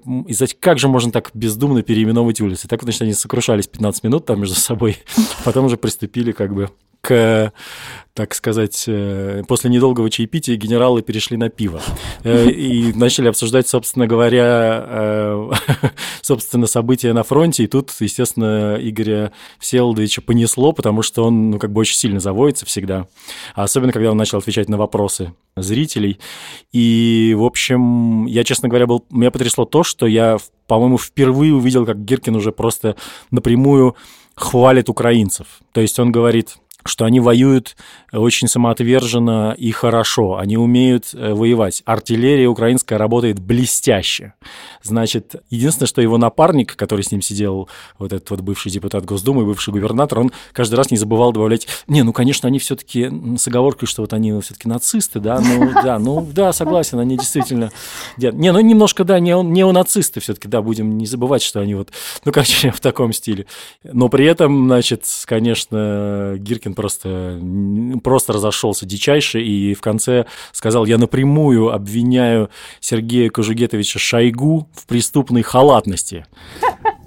как 0.58 0.78
же 0.78 0.88
можно 0.88 1.12
так 1.12 1.30
бездумно 1.34 1.82
переименовывать 1.82 2.40
улицы? 2.40 2.66
Так 2.66 2.80
вот, 2.80 2.84
значит, 2.84 3.02
они 3.02 3.12
сокрушались 3.12 3.66
15 3.66 4.04
минут 4.04 4.24
там 4.24 4.40
между 4.40 4.54
собой, 4.54 4.96
потом 5.44 5.66
уже 5.66 5.76
приступили 5.76 6.32
как 6.32 6.54
бы 6.54 6.70
к, 7.00 7.52
так 8.14 8.34
сказать, 8.34 8.84
э, 8.86 9.42
после 9.46 9.70
недолгого 9.70 10.10
чаепития 10.10 10.56
генералы 10.56 11.02
перешли 11.02 11.36
на 11.36 11.48
пиво 11.48 11.80
э, 12.24 12.50
и 12.50 12.92
начали 12.92 13.28
обсуждать, 13.28 13.68
собственно 13.68 14.06
говоря, 14.06 14.84
э, 14.88 15.50
собственно, 16.22 16.66
события 16.66 17.12
на 17.12 17.22
фронте. 17.22 17.64
И 17.64 17.66
тут, 17.66 17.92
естественно, 18.00 18.76
Игоря 18.80 19.32
Всеволодовича 19.58 20.20
понесло, 20.22 20.72
потому 20.72 21.02
что 21.02 21.24
он, 21.24 21.50
ну, 21.52 21.58
как 21.58 21.72
бы 21.72 21.80
очень 21.80 21.96
сильно 21.96 22.20
заводится 22.20 22.66
всегда. 22.66 23.06
Особенно, 23.54 23.92
когда 23.92 24.10
он 24.10 24.16
начал 24.16 24.38
отвечать 24.38 24.68
на 24.68 24.76
вопросы 24.76 25.32
зрителей. 25.56 26.18
И, 26.72 27.34
в 27.38 27.44
общем, 27.44 28.26
я, 28.26 28.44
честно 28.44 28.68
говоря, 28.68 28.86
был... 28.86 29.04
Меня 29.10 29.30
потрясло 29.30 29.64
то, 29.64 29.84
что 29.84 30.06
я, 30.06 30.38
по-моему, 30.66 30.98
впервые 30.98 31.54
увидел, 31.54 31.86
как 31.86 32.04
Гиркин 32.04 32.36
уже 32.36 32.52
просто 32.52 32.96
напрямую 33.30 33.96
хвалит 34.34 34.88
украинцев. 34.88 35.46
То 35.72 35.80
есть 35.80 35.98
он 35.98 36.12
говорит 36.12 36.56
что 36.88 37.04
они 37.04 37.20
воюют 37.20 37.76
очень 38.12 38.48
самоотверженно 38.48 39.54
и 39.56 39.70
хорошо. 39.70 40.36
Они 40.36 40.56
умеют 40.56 41.10
э, 41.12 41.32
воевать. 41.32 41.82
Артиллерия 41.84 42.46
украинская 42.46 42.98
работает 42.98 43.38
блестяще. 43.38 44.34
Значит, 44.82 45.36
единственное, 45.50 45.88
что 45.88 46.00
его 46.00 46.18
напарник, 46.18 46.76
который 46.76 47.02
с 47.02 47.12
ним 47.12 47.22
сидел, 47.22 47.68
вот 47.98 48.12
этот 48.12 48.30
вот 48.30 48.40
бывший 48.40 48.70
депутат 48.70 49.04
Госдумы, 49.04 49.44
бывший 49.44 49.72
губернатор, 49.72 50.20
он 50.20 50.32
каждый 50.52 50.74
раз 50.76 50.90
не 50.90 50.96
забывал 50.96 51.32
добавлять, 51.32 51.68
не, 51.86 52.02
ну, 52.02 52.12
конечно, 52.12 52.48
они 52.48 52.58
все-таки 52.58 53.10
с 53.36 53.46
оговоркой, 53.48 53.86
что 53.86 54.02
вот 54.02 54.12
они 54.12 54.38
все-таки 54.40 54.68
нацисты, 54.68 55.20
да, 55.20 55.40
ну, 55.40 55.70
да, 55.82 55.98
ну, 55.98 56.26
да, 56.32 56.52
согласен, 56.52 56.98
они 56.98 57.16
действительно... 57.16 57.70
Не, 58.16 58.52
ну, 58.52 58.60
немножко, 58.60 59.04
да, 59.04 59.20
не 59.20 59.28
неонацисты 59.42 60.20
все-таки, 60.20 60.48
да, 60.48 60.62
будем 60.62 60.96
не 60.96 61.06
забывать, 61.06 61.42
что 61.42 61.60
они 61.60 61.74
вот, 61.74 61.90
ну, 62.24 62.32
короче, 62.32 62.70
в 62.74 62.80
таком 62.80 63.12
стиле. 63.12 63.46
Но 63.84 64.08
при 64.08 64.24
этом, 64.26 64.66
значит, 64.66 65.04
конечно, 65.26 66.34
Гиркин 66.38 66.74
просто, 66.78 67.40
просто 68.04 68.32
разошелся 68.32 68.86
дичайше 68.86 69.42
и 69.42 69.74
в 69.74 69.80
конце 69.80 70.26
сказал, 70.52 70.86
я 70.86 70.96
напрямую 70.96 71.72
обвиняю 71.72 72.50
Сергея 72.78 73.30
Кожугетовича 73.30 73.98
Шойгу 73.98 74.68
в 74.72 74.86
преступной 74.86 75.42
халатности. 75.42 76.24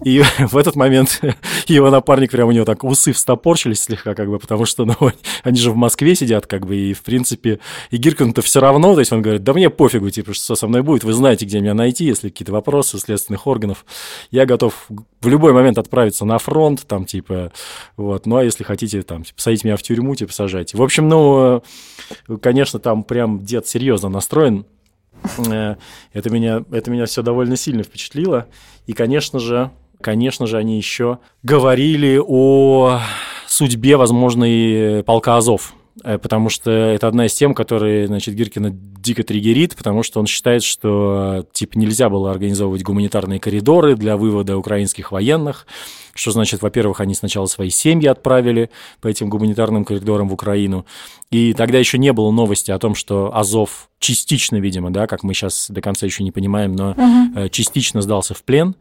И 0.03 0.21
в 0.39 0.57
этот 0.57 0.75
момент 0.75 1.21
его 1.67 1.89
напарник 1.89 2.31
прямо 2.31 2.49
у 2.49 2.51
него 2.51 2.65
так 2.65 2.83
усы 2.83 3.13
встопорчились 3.13 3.81
слегка, 3.81 4.15
как 4.15 4.29
бы, 4.29 4.39
потому 4.39 4.65
что, 4.65 4.85
ну, 4.99 5.11
они 5.43 5.57
же 5.57 5.71
в 5.71 5.75
Москве 5.75 6.15
сидят, 6.15 6.47
как 6.47 6.65
бы, 6.65 6.75
и, 6.75 6.93
в 6.93 7.01
принципе, 7.01 7.59
и 7.89 7.97
Гиркин-то 7.97 8.41
все 8.41 8.59
равно, 8.59 8.93
то 8.93 8.99
есть 8.99 9.11
он 9.11 9.21
говорит, 9.21 9.43
да 9.43 9.53
мне 9.53 9.69
пофигу, 9.69 10.09
типа, 10.09 10.33
что 10.33 10.55
со 10.55 10.67
мной 10.67 10.81
будет, 10.81 11.03
вы 11.03 11.13
знаете, 11.13 11.45
где 11.45 11.59
меня 11.59 11.73
найти, 11.73 12.05
если 12.05 12.29
какие-то 12.29 12.51
вопросы 12.51 12.99
следственных 12.99 13.47
органов. 13.47 13.85
Я 14.31 14.45
готов 14.45 14.87
в 14.89 15.27
любой 15.27 15.53
момент 15.53 15.77
отправиться 15.77 16.25
на 16.25 16.37
фронт, 16.37 16.85
там, 16.87 17.05
типа, 17.05 17.51
вот, 17.97 18.25
ну, 18.25 18.37
а 18.37 18.43
если 18.43 18.63
хотите, 18.63 19.01
там, 19.03 19.23
типа, 19.23 19.35
посадить 19.37 19.63
меня 19.63 19.77
в 19.77 19.83
тюрьму, 19.83 20.15
типа, 20.15 20.33
сажайте. 20.33 20.77
В 20.77 20.81
общем, 20.81 21.07
ну, 21.07 21.63
конечно, 22.41 22.79
там 22.79 23.03
прям 23.03 23.43
дед 23.43 23.67
серьезно 23.67 24.09
настроен, 24.09 24.65
Э, 25.49 25.75
это 26.13 26.29
меня, 26.29 26.63
это 26.71 26.91
меня 26.91 27.05
все 27.05 27.21
довольно 27.21 27.55
сильно 27.55 27.83
впечатлило. 27.83 28.47
И, 28.87 28.93
конечно 28.93 29.39
же, 29.39 29.71
конечно 30.01 30.47
же, 30.47 30.57
они 30.57 30.77
еще 30.77 31.19
говорили 31.43 32.19
о 32.21 32.99
судьбе 33.47 33.95
возможной 33.95 35.03
полка 35.03 35.37
Азов 35.37 35.73
Э, 36.03 36.17
потому 36.17 36.49
что 36.49 36.71
это 36.71 37.07
одна 37.07 37.25
из 37.25 37.33
тем, 37.33 37.53
которые, 37.53 38.07
значит, 38.07 38.35
Гиркина 38.35 38.71
дико 38.71 39.23
триггерит, 39.23 39.75
потому 39.75 40.03
что 40.03 40.19
он 40.19 40.27
считает, 40.27 40.63
что, 40.63 41.45
типа, 41.51 41.77
нельзя 41.77 42.09
было 42.09 42.31
организовывать 42.31 42.83
гуманитарные 42.83 43.39
коридоры 43.39 43.95
для 43.95 44.15
вывода 44.15 44.57
украинских 44.57 45.11
военных, 45.11 45.65
что 46.13 46.31
значит, 46.31 46.61
во-первых, 46.61 46.99
они 46.99 47.13
сначала 47.13 47.45
свои 47.45 47.69
семьи 47.69 48.07
отправили 48.07 48.69
по 49.01 49.07
этим 49.07 49.29
гуманитарным 49.29 49.85
коридорам 49.85 50.29
в 50.29 50.33
Украину, 50.33 50.85
и 51.29 51.53
тогда 51.53 51.77
еще 51.77 51.97
не 51.97 52.13
было 52.13 52.31
новости 52.31 52.71
о 52.71 52.79
том, 52.79 52.95
что 52.95 53.35
Азов 53.35 53.89
частично, 53.99 54.57
видимо, 54.57 54.91
да, 54.91 55.07
как 55.07 55.23
мы 55.23 55.33
сейчас 55.33 55.69
до 55.69 55.81
конца 55.81 56.05
еще 56.05 56.23
не 56.23 56.31
понимаем, 56.31 56.75
но 56.75 56.91
угу. 56.91 57.49
частично 57.49 58.01
сдался 58.01 58.33
в 58.33 58.43
плен. 58.43 58.75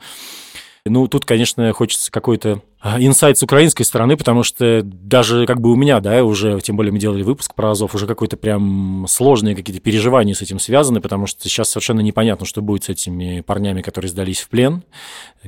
Ну, 0.84 1.06
тут, 1.08 1.24
конечно, 1.24 1.72
хочется 1.72 2.10
какой-то 2.10 2.62
инсайт 2.82 3.36
с 3.36 3.42
украинской 3.42 3.84
стороны, 3.84 4.16
потому 4.16 4.42
что 4.42 4.80
даже 4.82 5.46
как 5.46 5.60
бы 5.60 5.70
у 5.70 5.76
меня, 5.76 6.00
да, 6.00 6.24
уже, 6.24 6.58
тем 6.60 6.76
более 6.76 6.92
мы 6.92 6.98
делали 6.98 7.22
выпуск 7.22 7.54
про 7.54 7.72
Азов, 7.72 7.94
уже 7.94 8.06
какой-то 8.06 8.38
прям 8.38 9.04
сложные 9.06 9.54
какие-то 9.54 9.82
переживания 9.82 10.34
с 10.34 10.40
этим 10.40 10.58
связаны, 10.58 11.02
потому 11.02 11.26
что 11.26 11.46
сейчас 11.48 11.68
совершенно 11.68 12.00
непонятно, 12.00 12.46
что 12.46 12.62
будет 12.62 12.84
с 12.84 12.88
этими 12.88 13.42
парнями, 13.42 13.82
которые 13.82 14.08
сдались 14.08 14.40
в 14.40 14.48
плен, 14.48 14.82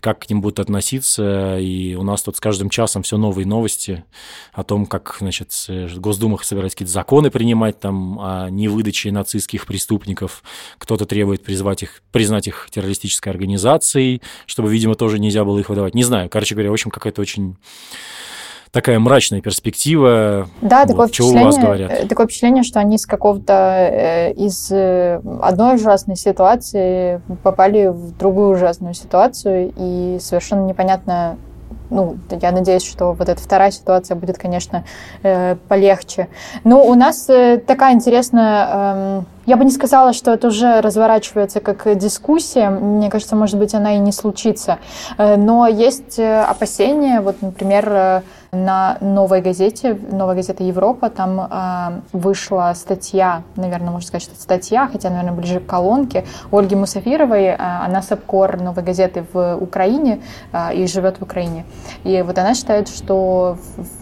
как 0.01 0.21
к 0.21 0.29
ним 0.29 0.43
будут 0.43 0.61
относиться, 0.61 1.59
и 1.59 1.95
у 1.95 2.03
нас 2.03 2.23
тут 2.23 2.37
с 2.37 2.41
каждым 2.41 2.69
часом 2.69 3.03
все 3.03 3.17
новые 3.17 3.47
новости 3.47 4.05
о 4.53 4.62
том, 4.62 4.85
как, 4.85 5.17
значит, 5.21 5.53
Госдума 5.97 6.39
собирается 6.43 6.77
какие-то 6.77 6.93
законы 6.93 7.31
принимать 7.31 7.81
там 7.81 8.19
о 8.21 8.51
невыдаче 8.51 9.11
нацистских 9.11 9.67
преступников, 9.67 10.43
кто-то 10.77 11.07
требует 11.07 11.43
призвать 11.43 11.83
их, 11.83 12.03
признать 12.12 12.47
их 12.47 12.69
террористической 12.71 13.33
организацией, 13.33 14.21
чтобы, 14.45 14.71
видимо, 14.71 14.97
тоже 14.97 15.19
нельзя 15.19 15.45
было 15.45 15.59
их 15.59 15.71
выдавать. 15.71 15.95
Не 15.95 16.05
знаю, 16.05 16.29
короче 16.29 16.55
говоря, 16.55 16.71
в 16.71 16.75
общем, 16.75 16.91
какая-то 16.91 17.22
очень 17.23 17.57
такая 18.73 18.99
мрачная 18.99 19.41
перспектива. 19.41 20.49
Да, 20.62 20.81
вот, 20.81 20.88
такое, 20.88 21.07
впечатление, 21.09 21.43
у 21.43 21.47
вас 21.47 21.59
говорят? 21.59 21.93
Э, 21.93 22.07
такое 22.07 22.26
впечатление, 22.26 22.62
что 22.62 22.81
они 22.81 22.97
из 22.97 23.07
какого-то, 23.07 23.52
э, 23.52 24.33
из 24.33 24.71
э, 24.73 25.21
одной 25.43 25.76
ужасной 25.76 26.17
ситуации 26.17 27.21
попали 27.43 27.88
в 27.88 28.17
другую 28.17 28.57
ужасную 28.57 28.95
ситуацию, 28.95 29.73
и 29.76 30.19
совершенно 30.21 30.64
непонятно, 30.67 31.37
ну, 31.93 32.17
я 32.31 32.51
надеюсь, 32.51 32.85
что 32.85 33.13
вот 33.13 33.29
эта 33.29 33.41
вторая 33.41 33.71
ситуация 33.71 34.15
будет, 34.15 34.39
конечно, 34.39 34.85
э, 35.23 35.57
полегче. 35.69 36.29
Ну, 36.65 36.83
у 36.85 36.95
нас 36.95 37.29
э, 37.29 37.59
такая 37.59 37.95
интересная... 37.95 38.69
Э, 38.73 39.23
я 39.45 39.57
бы 39.57 39.65
не 39.65 39.71
сказала, 39.71 40.13
что 40.13 40.33
это 40.33 40.49
уже 40.49 40.81
разворачивается 40.81 41.61
как 41.61 41.99
дискуссия. 41.99 42.71
Мне 42.71 43.11
кажется, 43.11 43.37
может 43.37 43.59
быть, 43.59 43.75
она 43.75 43.97
и 43.97 43.99
не 43.99 44.13
случится. 44.13 44.79
Э, 45.19 45.37
но 45.37 45.67
есть 45.67 46.19
опасения. 46.19 47.21
Вот, 47.21 47.43
например, 47.43 48.23
на 48.54 48.99
новой 49.00 49.40
газете, 49.40 49.99
новая 50.11 50.35
газета 50.35 50.62
Европа, 50.62 51.09
там 51.09 52.02
вышла 52.12 52.75
статья, 52.76 53.44
наверное, 53.56 53.90
можно 53.90 54.06
сказать, 54.06 54.25
что 54.25 54.38
статья, 54.38 54.88
хотя, 54.92 55.09
наверное, 55.09 55.32
ближе 55.32 55.59
к 55.59 55.64
колонке, 55.64 56.26
Ольги 56.50 56.76
Мусафировой. 56.76 57.54
Она 57.54 58.02
сапкор 58.02 58.61
новой 58.61 58.82
газеты 58.82 59.25
в 59.32 59.56
Украине 59.56 60.21
и 60.75 60.87
живет 60.87 61.18
в 61.18 61.23
Украине. 61.23 61.64
И 62.04 62.21
вот 62.21 62.37
она 62.37 62.52
считает, 62.52 62.88
что 62.88 63.56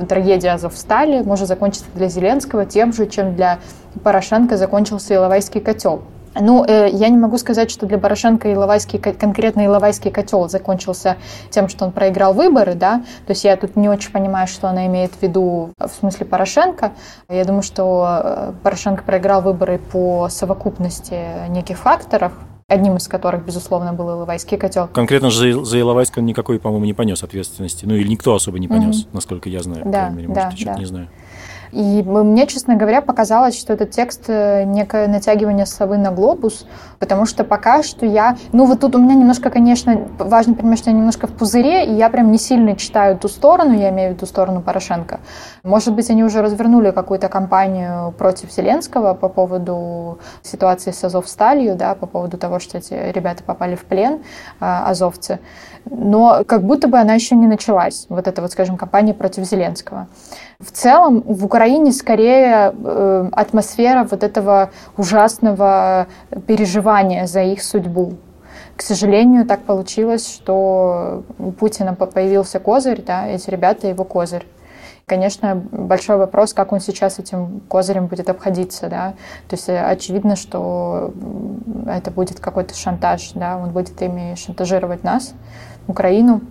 трагедия 0.08 0.50
Азовстали 0.50 1.22
может 1.22 1.46
закончиться 1.46 1.86
для 1.94 2.08
Зеленского 2.08 2.66
тем 2.66 2.92
же, 2.92 3.06
чем 3.06 3.36
для 3.36 3.60
Порошенко 4.02 4.56
закончился 4.56 5.14
Иловайский 5.14 5.60
котел. 5.60 6.02
Ну, 6.34 6.64
э, 6.64 6.88
я 6.92 7.08
не 7.08 7.16
могу 7.16 7.38
сказать, 7.38 7.70
что 7.70 7.86
для 7.86 7.98
Порошенко 7.98 8.52
Иловайский, 8.52 8.98
конкретно 8.98 9.66
Иловайский 9.66 10.10
котел 10.10 10.48
закончился 10.48 11.16
тем, 11.50 11.68
что 11.68 11.84
он 11.84 11.92
проиграл 11.92 12.34
выборы, 12.34 12.74
да, 12.74 13.02
то 13.26 13.32
есть 13.32 13.44
я 13.44 13.56
тут 13.56 13.76
не 13.76 13.88
очень 13.88 14.12
понимаю, 14.12 14.46
что 14.46 14.68
она 14.68 14.86
имеет 14.86 15.12
в 15.12 15.22
виду 15.22 15.70
в 15.78 15.88
смысле 15.88 16.26
Порошенко. 16.26 16.92
Я 17.28 17.44
думаю, 17.44 17.62
что 17.62 18.20
э, 18.22 18.52
Порошенко 18.62 19.02
проиграл 19.02 19.42
выборы 19.42 19.78
по 19.78 20.28
совокупности 20.28 21.48
неких 21.48 21.78
факторов, 21.78 22.32
одним 22.70 22.96
из 22.96 23.08
которых, 23.08 23.44
безусловно, 23.44 23.92
был 23.92 24.10
Иловайский 24.10 24.56
котел. 24.56 24.86
Конкретно 24.86 25.30
же 25.30 25.64
за 25.64 25.80
Иловайск 25.80 26.16
он 26.18 26.26
никакой, 26.26 26.60
по-моему, 26.60 26.84
не 26.84 26.94
понес 26.94 27.22
ответственности. 27.22 27.84
Ну, 27.84 27.94
или 27.94 28.08
никто 28.08 28.34
особо 28.34 28.58
не 28.58 28.68
понес, 28.68 29.04
mm-hmm. 29.04 29.08
насколько 29.12 29.48
я 29.48 29.62
знаю. 29.62 29.82
Да, 29.84 30.08
мере, 30.10 30.28
может, 30.28 30.44
да, 30.44 30.52
я 30.56 30.72
да. 30.74 30.78
не 30.78 30.84
знаю. 30.84 31.08
И 31.72 32.02
мне, 32.02 32.46
честно 32.46 32.76
говоря, 32.76 33.00
показалось, 33.00 33.58
что 33.58 33.72
этот 33.72 33.90
текст 33.90 34.24
э, 34.28 34.64
некое 34.64 35.06
натягивание 35.06 35.66
совы 35.66 35.98
на 35.98 36.10
глобус, 36.10 36.66
потому 36.98 37.26
что 37.26 37.44
пока 37.44 37.82
что 37.82 38.06
я... 38.06 38.36
Ну 38.52 38.64
вот 38.64 38.80
тут 38.80 38.96
у 38.96 38.98
меня 38.98 39.14
немножко, 39.14 39.50
конечно, 39.50 40.08
важно 40.18 40.54
понимать, 40.54 40.78
что 40.78 40.90
я 40.90 40.96
немножко 40.96 41.26
в 41.26 41.32
пузыре, 41.32 41.86
и 41.86 41.92
я 41.92 42.10
прям 42.10 42.32
не 42.32 42.38
сильно 42.38 42.76
читаю 42.76 43.16
ту 43.18 43.28
сторону, 43.28 43.72
я 43.72 43.90
имею 43.90 44.12
в 44.12 44.16
виду 44.16 44.26
сторону 44.26 44.62
Порошенко. 44.62 45.20
Может 45.62 45.94
быть, 45.94 46.10
они 46.10 46.24
уже 46.24 46.42
развернули 46.42 46.90
какую-то 46.90 47.28
кампанию 47.28 48.12
против 48.12 48.52
Зеленского 48.52 49.14
по 49.14 49.28
поводу 49.28 50.18
ситуации 50.42 50.90
с 50.90 51.04
Азовсталью, 51.04 51.76
да, 51.76 51.94
по 51.94 52.06
поводу 52.06 52.36
того, 52.36 52.58
что 52.58 52.78
эти 52.78 52.94
ребята 53.12 53.44
попали 53.44 53.76
в 53.76 53.84
плен, 53.84 54.22
а, 54.58 54.88
азовцы. 54.88 55.38
Но 55.84 56.42
как 56.46 56.62
будто 56.62 56.88
бы 56.88 56.98
она 56.98 57.14
еще 57.14 57.36
не 57.36 57.46
началась, 57.46 58.06
вот 58.08 58.26
эта 58.26 58.42
вот, 58.42 58.52
скажем, 58.52 58.76
кампания 58.76 59.14
против 59.14 59.44
Зеленского. 59.44 60.08
В 60.60 60.72
целом 60.72 61.22
в 61.22 61.44
Украине 61.46 61.90
скорее 61.90 62.74
э, 62.74 63.28
атмосфера 63.32 64.06
вот 64.10 64.22
этого 64.22 64.70
ужасного 64.98 66.06
переживания 66.46 67.26
за 67.26 67.42
их 67.42 67.62
судьбу. 67.62 68.14
К 68.76 68.82
сожалению, 68.82 69.46
так 69.46 69.60
получилось, 69.60 70.28
что 70.28 71.22
у 71.38 71.52
Путина 71.52 71.94
появился 71.94 72.60
козырь, 72.60 73.02
да, 73.02 73.26
эти 73.26 73.48
ребята 73.48 73.88
его 73.88 74.04
козырь. 74.04 74.46
Конечно, 75.06 75.56
большой 75.72 76.18
вопрос, 76.18 76.52
как 76.52 76.72
он 76.72 76.80
сейчас 76.80 77.18
этим 77.18 77.62
козырем 77.66 78.06
будет 78.06 78.28
обходиться, 78.28 78.88
да. 78.88 79.14
То 79.48 79.56
есть 79.56 79.68
э, 79.70 79.82
очевидно, 79.82 80.36
что 80.36 81.12
это 81.86 82.10
будет 82.10 82.38
какой-то 82.38 82.74
шантаж, 82.74 83.32
да, 83.34 83.56
он 83.56 83.70
будет 83.70 84.00
ими 84.02 84.34
шантажировать 84.34 85.04
нас, 85.04 85.32
Украину, 85.88 86.42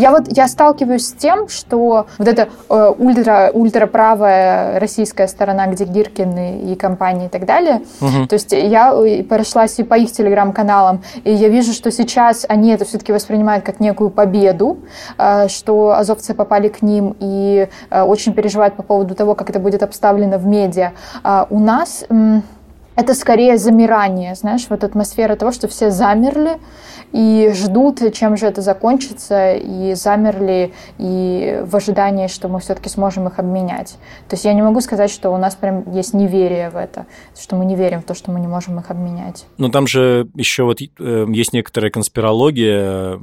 я 0.00 0.10
вот 0.10 0.24
я 0.28 0.48
сталкиваюсь 0.48 1.08
с 1.08 1.12
тем, 1.12 1.48
что 1.48 2.06
вот 2.18 2.28
эта 2.28 2.48
э, 2.68 2.92
ультра 2.98 3.50
ультраправая 3.52 4.80
российская 4.80 5.28
сторона, 5.28 5.66
где 5.66 5.84
Гиркин 5.84 6.38
и, 6.38 6.72
и 6.72 6.74
компании 6.74 7.26
и 7.26 7.28
так 7.28 7.44
далее. 7.44 7.82
Угу. 8.00 8.26
То 8.28 8.34
есть 8.34 8.52
я 8.52 8.92
э, 8.94 9.22
прошлась 9.22 9.78
и 9.78 9.82
по 9.82 9.94
их 9.94 10.12
телеграм-каналам, 10.12 11.02
и 11.24 11.32
я 11.32 11.48
вижу, 11.48 11.72
что 11.72 11.90
сейчас 11.90 12.46
они 12.48 12.70
это 12.70 12.84
все-таки 12.84 13.12
воспринимают 13.12 13.64
как 13.64 13.80
некую 13.80 14.10
победу, 14.10 14.78
э, 15.18 15.48
что 15.48 15.92
азовцы 15.92 16.34
попали 16.34 16.68
к 16.68 16.82
ним 16.82 17.16
и 17.20 17.68
э, 17.90 18.02
очень 18.02 18.32
переживают 18.32 18.76
по 18.76 18.82
поводу 18.82 19.14
того, 19.14 19.34
как 19.34 19.50
это 19.50 19.58
будет 19.60 19.82
обставлено 19.82 20.38
в 20.38 20.46
медиа. 20.46 20.92
Э, 21.22 21.44
у 21.50 21.58
нас 21.58 22.04
э, 22.08 22.40
это 23.00 23.14
скорее 23.14 23.56
замирание, 23.58 24.34
знаешь, 24.34 24.66
вот 24.68 24.84
атмосфера 24.84 25.36
того, 25.36 25.52
что 25.52 25.68
все 25.68 25.90
замерли, 25.90 26.58
и 27.12 27.50
ждут, 27.54 28.00
чем 28.12 28.36
же 28.36 28.46
это 28.46 28.62
закончится, 28.62 29.54
и 29.54 29.94
замерли, 29.94 30.72
и 30.98 31.62
в 31.64 31.74
ожидании, 31.74 32.28
что 32.28 32.48
мы 32.48 32.60
все-таки 32.60 32.88
сможем 32.88 33.26
их 33.26 33.38
обменять. 33.38 33.96
То 34.28 34.34
есть 34.34 34.44
я 34.44 34.52
не 34.52 34.62
могу 34.62 34.80
сказать, 34.80 35.10
что 35.10 35.30
у 35.30 35.36
нас 35.36 35.54
прям 35.56 35.90
есть 35.92 36.14
неверие 36.14 36.70
в 36.70 36.76
это, 36.76 37.06
что 37.38 37.56
мы 37.56 37.64
не 37.64 37.74
верим 37.74 38.02
в 38.02 38.04
то, 38.04 38.14
что 38.14 38.30
мы 38.30 38.38
не 38.38 38.46
можем 38.46 38.78
их 38.78 38.90
обменять. 38.90 39.46
Но 39.58 39.70
там 39.70 39.86
же 39.86 40.28
еще 40.34 40.64
вот 40.64 40.80
э, 40.80 41.26
есть 41.28 41.52
некоторая 41.52 41.90
конспирология, 41.90 43.18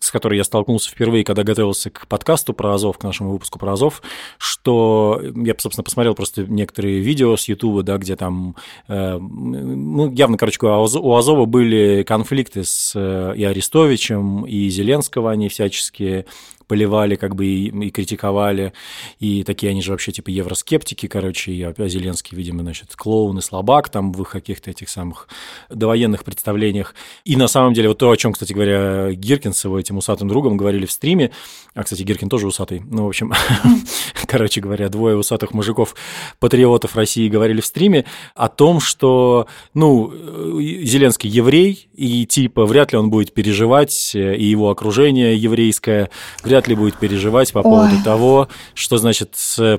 с 0.00 0.10
которой 0.10 0.38
я 0.38 0.44
столкнулся 0.44 0.90
впервые, 0.90 1.24
когда 1.24 1.42
готовился 1.42 1.90
к 1.90 2.06
подкасту 2.06 2.54
про 2.54 2.74
Азов, 2.74 2.98
к 2.98 3.02
нашему 3.02 3.32
выпуску 3.32 3.58
про 3.58 3.72
Азов, 3.72 4.02
что 4.38 5.20
я, 5.36 5.54
собственно, 5.58 5.84
посмотрел 5.84 6.14
просто 6.14 6.44
некоторые 6.44 7.00
видео 7.00 7.36
с 7.36 7.48
Ютуба, 7.48 7.82
да, 7.82 7.98
где 7.98 8.16
там, 8.16 8.56
э, 8.88 8.99
ну, 9.18 10.12
явно, 10.12 10.36
короче, 10.36 10.58
у 10.62 11.14
Азова 11.14 11.44
были 11.44 12.02
конфликты 12.02 12.64
с 12.64 12.94
и 12.96 13.44
Арестовичем, 13.44 14.44
и 14.46 14.68
Зеленского 14.68 15.30
они 15.30 15.48
всячески 15.48 16.26
поливали, 16.70 17.16
как 17.16 17.34
бы 17.34 17.46
и, 17.46 17.86
и 17.86 17.90
критиковали, 17.90 18.72
и 19.18 19.42
такие 19.42 19.70
они 19.70 19.82
же 19.82 19.90
вообще 19.90 20.12
типа 20.12 20.30
евроскептики, 20.30 21.08
короче, 21.08 21.50
и 21.50 21.62
а 21.64 21.74
Зеленский, 21.88 22.36
видимо, 22.36 22.62
значит, 22.62 22.94
клоун 22.94 23.38
и 23.38 23.40
слабак 23.40 23.88
там 23.88 24.12
в 24.12 24.22
их 24.22 24.30
каких-то 24.30 24.70
этих 24.70 24.88
самых 24.88 25.26
довоенных 25.68 26.22
представлениях. 26.22 26.94
И 27.24 27.34
на 27.34 27.48
самом 27.48 27.74
деле 27.74 27.88
вот 27.88 27.98
то, 27.98 28.08
о 28.08 28.16
чем, 28.16 28.32
кстати 28.32 28.52
говоря, 28.52 29.10
Гиркин 29.10 29.52
с 29.52 29.64
его 29.64 29.80
этим 29.80 29.96
усатым 29.96 30.28
другом 30.28 30.56
говорили 30.56 30.86
в 30.86 30.92
стриме, 30.92 31.32
а, 31.74 31.82
кстати, 31.82 32.02
Гиркин 32.02 32.28
тоже 32.28 32.46
усатый, 32.46 32.82
ну, 32.88 33.06
в 33.06 33.08
общем, 33.08 33.32
короче 34.28 34.60
говоря, 34.60 34.88
двое 34.88 35.16
усатых 35.16 35.52
мужиков, 35.52 35.96
патриотов 36.38 36.94
России 36.94 37.28
говорили 37.28 37.60
в 37.60 37.66
стриме 37.66 38.04
о 38.36 38.48
том, 38.48 38.78
что, 38.78 39.48
ну, 39.74 40.12
Зеленский 40.60 41.28
еврей, 41.28 41.88
и 41.94 42.26
типа 42.26 42.64
вряд 42.64 42.92
ли 42.92 42.98
он 42.98 43.10
будет 43.10 43.34
переживать, 43.34 44.12
и 44.14 44.44
его 44.44 44.70
окружение 44.70 45.36
еврейское, 45.36 46.10
вряд 46.44 46.59
вряд 46.60 46.68
ли 46.68 46.74
будет 46.74 46.96
переживать 46.96 47.52
по 47.52 47.62
поводу 47.62 47.96
Ой. 47.96 48.02
того, 48.04 48.48
что, 48.74 48.98
значит, 48.98 49.34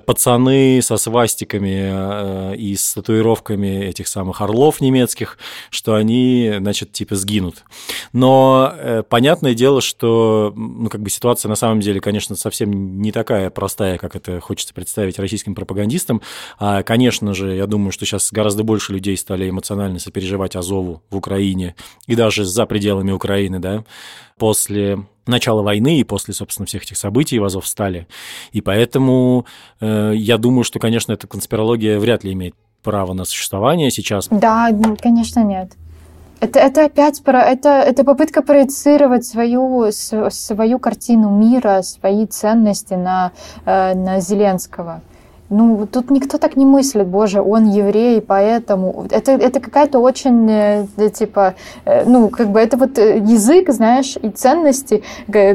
пацаны 0.06 0.82
со 0.82 0.98
свастиками 0.98 2.54
э, 2.54 2.56
и 2.56 2.76
с 2.76 2.96
татуировками 2.96 3.86
этих 3.86 4.08
самых 4.08 4.42
орлов 4.42 4.82
немецких, 4.82 5.38
что 5.70 5.94
они, 5.94 6.56
значит, 6.58 6.92
типа 6.92 7.16
сгинут. 7.16 7.64
Но 8.14 8.74
э, 8.76 9.04
понятное 9.08 9.54
дело, 9.54 9.82
что, 9.82 10.54
ну, 10.56 10.90
как 10.90 11.02
бы 11.02 11.10
ситуация 11.12 11.50
на 11.50 11.56
самом 11.56 11.82
деле, 11.82 12.00
конечно, 12.00 12.36
совсем 12.36 13.00
не 13.00 13.12
такая 13.12 13.52
простая, 13.52 14.00
как 14.00 14.16
это 14.16 14.40
хочется 14.40 14.74
представить 14.74 15.20
российским 15.20 15.54
пропагандистам. 15.54 16.22
А, 16.58 16.82
конечно 16.82 17.36
же, 17.36 17.56
я 17.56 17.68
думаю, 17.68 17.92
что 17.92 18.06
сейчас 18.06 18.32
гораздо 18.32 18.64
больше 18.64 18.94
людей 18.94 19.16
стали 19.18 19.50
эмоционально 19.50 20.00
сопереживать 20.00 20.56
Азову 20.56 21.04
в 21.12 21.16
Украине 21.16 21.76
и 22.08 22.16
даже 22.16 22.44
за 22.44 22.66
пределами 22.66 23.12
Украины, 23.12 23.60
да, 23.60 23.84
после 24.42 24.98
начала 25.28 25.62
войны 25.62 26.00
и 26.00 26.04
после, 26.04 26.34
собственно, 26.34 26.66
всех 26.66 26.82
этих 26.82 26.98
событий 26.98 27.38
в 27.38 27.44
Азовстале. 27.44 28.08
И 28.54 28.62
поэтому 28.62 29.46
э, 29.80 30.14
я 30.16 30.40
думаю, 30.40 30.64
что, 30.64 30.80
конечно, 30.80 31.12
эта 31.12 31.28
конспирология 31.28 32.00
вряд 32.00 32.24
ли 32.24 32.34
имеет 32.34 32.56
право 32.82 33.14
на 33.14 33.24
существование 33.24 33.92
сейчас. 33.92 34.30
Да, 34.32 34.70
конечно, 35.00 35.44
нет. 35.44 35.74
Это, 36.40 36.58
это 36.58 36.86
опять 36.86 37.24
про 37.24 37.44
это, 37.44 37.70
это 37.70 38.04
попытка 38.04 38.42
проецировать 38.42 39.26
свою, 39.26 39.92
свою 39.92 40.80
картину 40.80 41.30
мира, 41.30 41.84
свои 41.84 42.26
ценности 42.26 42.96
на, 42.96 43.32
э, 43.66 43.94
на 43.94 44.22
Зеленского. 44.22 45.02
Ну, 45.52 45.86
тут 45.86 46.12
никто 46.12 46.38
так 46.38 46.56
не 46.56 46.66
мыслит, 46.66 47.08
боже, 47.08 47.42
он 47.42 47.70
еврей, 47.70 48.22
поэтому... 48.22 49.06
Это, 49.12 49.34
это 49.34 49.60
какая-то 49.60 50.00
очень, 50.00 50.50
э, 50.50 51.10
типа, 51.14 51.56
э, 51.84 52.06
ну, 52.06 52.30
как 52.30 52.52
бы 52.52 52.60
это 52.62 52.78
вот 52.78 52.98
э, 52.98 53.18
язык, 53.18 53.70
знаешь, 53.70 54.18
и 54.22 54.30
ценности, 54.30 55.04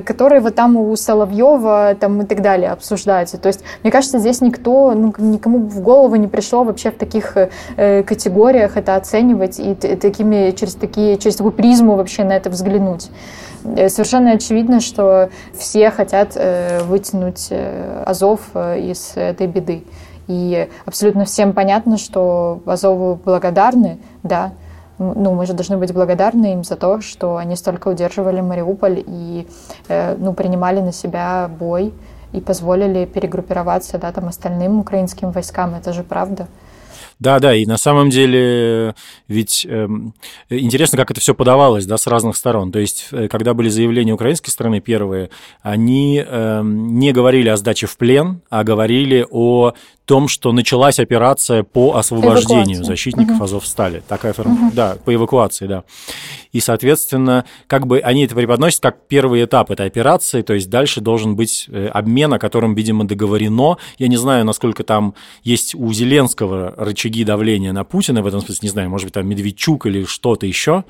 которые 0.05 0.43
вот 0.43 0.55
там 0.55 0.77
у 0.77 0.95
Соловьева 0.97 1.97
там 1.99 2.21
и 2.21 2.27
так 2.27 2.43
далее 2.43 2.73
обсуждаются. 2.73 3.39
То 3.39 3.47
есть, 3.47 3.65
мне 3.83 3.91
кажется, 3.91 4.19
здесь 4.19 4.43
никто, 4.43 4.93
ну, 4.95 5.15
никому 5.17 5.61
в 5.61 5.81
голову 5.81 6.17
не 6.17 6.29
пришло 6.29 6.65
вообще 6.65 6.91
в 6.91 6.97
таких 6.97 7.35
категориях 7.77 8.77
это 8.77 8.97
оценивать 8.97 9.59
и 9.59 9.75
такими, 9.75 10.51
через 10.51 10.75
такие, 10.75 11.17
через 11.17 11.37
такую 11.37 11.53
призму 11.53 11.97
вообще 11.97 12.23
на 12.25 12.37
это 12.37 12.51
взглянуть. 12.51 13.09
Э, 13.75 13.89
совершенно 13.89 14.33
очевидно, 14.33 14.81
что 14.81 15.31
все 15.53 15.91
хотят 15.91 16.33
э, 16.37 16.83
вытянуть 16.85 17.49
э, 17.51 18.03
Азов 18.07 18.41
из 18.55 19.13
этой 19.17 19.47
беды. 19.47 19.85
И 20.29 20.69
абсолютно 20.85 21.25
всем 21.25 21.53
понятно, 21.53 21.99
что 21.99 22.61
Азову 22.67 23.19
благодарны, 23.25 23.99
да, 24.23 24.53
ну, 24.99 25.35
мы 25.35 25.47
же 25.47 25.53
должны 25.53 25.77
быть 25.77 25.93
благодарны 25.93 26.55
им 26.55 26.65
за 26.65 26.75
то, 26.75 27.01
что 27.01 27.37
они 27.37 27.55
столько 27.55 27.89
удерживали 27.89 28.41
Мариуполь 28.41 29.05
и 29.07 29.47
ну, 29.89 30.33
принимали 30.33 30.81
на 30.81 30.91
себя 30.91 31.51
бой 31.61 31.93
и 32.33 32.41
позволили 32.41 33.05
перегруппироваться 33.05 33.99
да, 33.99 34.11
там, 34.11 34.27
остальным 34.29 34.81
украинским 34.81 35.33
войскам. 35.33 35.75
Это 35.75 35.93
же 35.93 36.03
правда. 36.03 36.49
Да, 37.19 37.39
да, 37.39 37.55
и 37.55 37.65
на 37.65 37.79
самом 37.79 38.11
деле 38.11 38.95
ведь 39.27 39.67
э, 39.69 39.89
интересно, 40.51 40.99
как 40.99 41.11
это 41.11 41.21
все 41.21 41.35
подавалось, 41.35 41.87
да, 41.87 41.97
с 41.97 42.07
разных 42.07 42.37
сторон. 42.37 42.73
То 42.73 42.79
есть, 42.79 43.09
э, 43.11 43.29
когда 43.29 43.55
были 43.55 43.71
заявления 43.71 44.13
украинской 44.13 44.51
стороны 44.51 44.81
первые, 44.81 45.31
они 45.63 46.23
э, 46.25 46.61
не 46.63 47.13
говорили 47.13 47.49
о 47.49 47.57
сдаче 47.57 47.87
в 47.87 47.97
плен, 47.97 48.43
а 48.51 48.65
говорили 48.65 49.27
о 49.31 49.73
том, 50.07 50.29
что 50.29 50.53
началась 50.53 50.99
операция 51.01 51.65
по 51.65 51.97
освобождению 51.97 52.79
Эвакуация. 52.79 52.85
защитников 52.85 53.37
угу. 53.37 53.45
Азовстали. 53.45 54.03
Такая 54.09 54.33
форма, 54.33 54.69
угу. 54.69 54.75
да, 54.75 54.97
по 55.05 55.13
эвакуации, 55.13 55.67
да. 55.67 55.85
И, 56.53 56.61
соответственно, 56.61 57.45
как 57.67 57.87
бы 57.87 57.99
они 57.99 58.25
это 58.25 58.37
преподносят 58.37 58.81
как 58.81 59.09
первый 59.09 59.45
этап 59.45 59.71
этой 59.73 59.87
операции, 59.87 60.43
то 60.43 60.55
есть 60.55 60.71
дальше 60.71 61.01
должен 61.01 61.35
быть 61.35 61.67
э, 61.69 61.89
обмен, 61.89 62.33
о 62.33 62.39
котором, 62.39 62.75
видимо, 62.75 63.05
договорено. 63.05 63.79
Я 63.99 64.07
не 64.07 64.17
знаю, 64.17 64.45
насколько 64.45 64.85
там 64.85 65.15
есть 65.43 65.75
у 65.75 65.93
Зеленского 65.93 66.73
рычаги 66.77 67.25
давления 67.25 67.73
на 67.73 67.83
Путина, 67.83 68.23
в 68.23 68.27
этом 68.27 68.41
смысле, 68.41 68.61
не 68.63 68.71
знаю, 68.71 68.89
может 68.89 69.07
быть, 69.07 69.15
там 69.15 69.29
Медведчук 69.29 69.87
или 69.87 70.05
что-то 70.05 70.47
еще, 70.47 70.85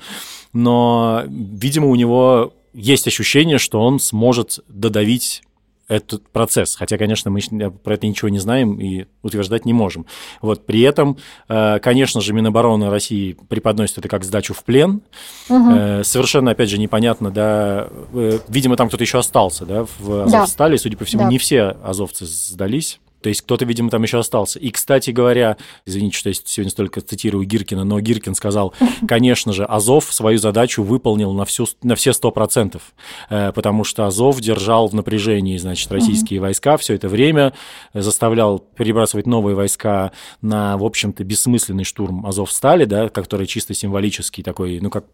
но, 0.53 1.23
видимо, 1.27 1.87
у 1.87 1.95
него 1.95 2.53
есть 2.73 3.07
ощущение, 3.07 3.57
что 3.57 3.81
он 3.81 3.99
сможет 3.99 4.59
додавить 4.67 5.41
этот 5.87 6.27
процесс. 6.29 6.75
Хотя, 6.75 6.97
конечно, 6.97 7.31
мы 7.31 7.41
про 7.83 7.93
это 7.93 8.07
ничего 8.07 8.29
не 8.29 8.39
знаем 8.39 8.79
и 8.79 9.05
утверждать 9.21 9.65
не 9.65 9.73
можем. 9.73 10.05
Вот, 10.41 10.65
при 10.65 10.81
этом, 10.81 11.17
э, 11.47 11.79
конечно 11.79 12.21
же, 12.21 12.33
Минобороны 12.33 12.89
России 12.89 13.37
преподносит 13.47 13.97
это 13.97 14.09
как 14.09 14.23
сдачу 14.23 14.53
в 14.53 14.63
плен. 14.63 15.01
Угу. 15.49 16.03
Совершенно, 16.03 16.51
опять 16.51 16.69
же, 16.69 16.77
непонятно, 16.77 17.31
да, 17.31 17.87
э, 18.13 18.39
видимо, 18.47 18.75
там 18.75 18.89
кто-то 18.89 19.03
еще 19.03 19.19
остался, 19.19 19.65
да, 19.65 19.85
в 19.99 20.25
Азовстале, 20.25 20.75
да. 20.75 20.81
судя 20.81 20.97
по 20.97 21.05
всему, 21.05 21.23
да. 21.23 21.29
не 21.29 21.37
все 21.37 21.77
азовцы 21.83 22.25
сдались. 22.25 22.99
То 23.21 23.29
есть 23.29 23.41
кто-то, 23.41 23.65
видимо, 23.65 23.89
там 23.89 24.03
еще 24.03 24.19
остался. 24.19 24.59
И, 24.59 24.69
кстати 24.69 25.11
говоря, 25.11 25.57
извините, 25.85 26.17
что 26.17 26.29
я 26.29 26.35
сегодня 26.35 26.71
столько 26.71 27.01
цитирую 27.01 27.45
Гиркина, 27.45 27.83
но 27.83 27.99
Гиркин 27.99 28.35
сказал, 28.35 28.73
конечно 29.07 29.53
же, 29.53 29.65
Азов 29.65 30.13
свою 30.13 30.37
задачу 30.37 30.83
выполнил 30.83 31.33
на, 31.33 31.45
всю, 31.45 31.67
на 31.83 31.95
все 31.95 32.13
сто 32.13 32.31
процентов, 32.31 32.93
э, 33.29 33.51
потому 33.53 33.83
что 33.83 34.05
Азов 34.05 34.39
держал 34.39 34.87
в 34.87 34.93
напряжении, 34.93 35.57
значит, 35.57 35.91
российские 35.91 36.39
войска 36.39 36.77
все 36.77 36.93
это 36.93 37.07
время, 37.07 37.53
заставлял 37.93 38.59
перебрасывать 38.59 39.25
новые 39.25 39.55
войска 39.55 40.11
на, 40.41 40.77
в 40.77 40.83
общем-то, 40.83 41.23
бессмысленный 41.23 41.83
штурм 41.83 42.25
Азов 42.25 42.51
стали, 42.51 42.85
да, 42.85 43.09
который 43.09 43.47
чисто 43.47 43.73
символический 43.73 44.43
такой, 44.43 44.79
ну, 44.79 44.89
как 44.89 45.05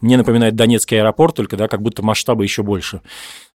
мне 0.00 0.16
напоминает 0.16 0.54
Донецкий 0.54 0.98
аэропорт, 0.98 1.36
только, 1.36 1.56
да, 1.56 1.68
как 1.68 1.82
будто 1.82 2.02
масштабы 2.04 2.44
еще 2.44 2.62
больше. 2.62 3.00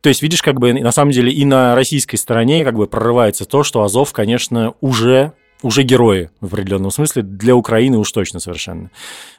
То 0.02 0.10
есть, 0.10 0.21
видишь, 0.21 0.41
как 0.41 0.60
бы 0.60 0.74
на 0.74 0.91
самом 0.91 1.12
деле 1.12 1.32
и 1.32 1.45
на 1.45 1.76
российской 1.76 2.17
стороне 2.17 2.63
как 2.63 2.76
бы 2.76 2.88
прорывается 2.88 3.45
то, 3.45 3.63
что 3.63 3.84
Азов, 3.84 4.13
конечно, 4.13 4.74
уже 4.82 5.34
уже 5.63 5.84
герои 5.84 6.30
в 6.39 6.47
определенном 6.47 6.91
смысле, 6.91 7.21
для 7.21 7.56
Украины 7.56 7.97
уж 7.97 8.12
точно 8.12 8.39
совершенно. 8.39 8.89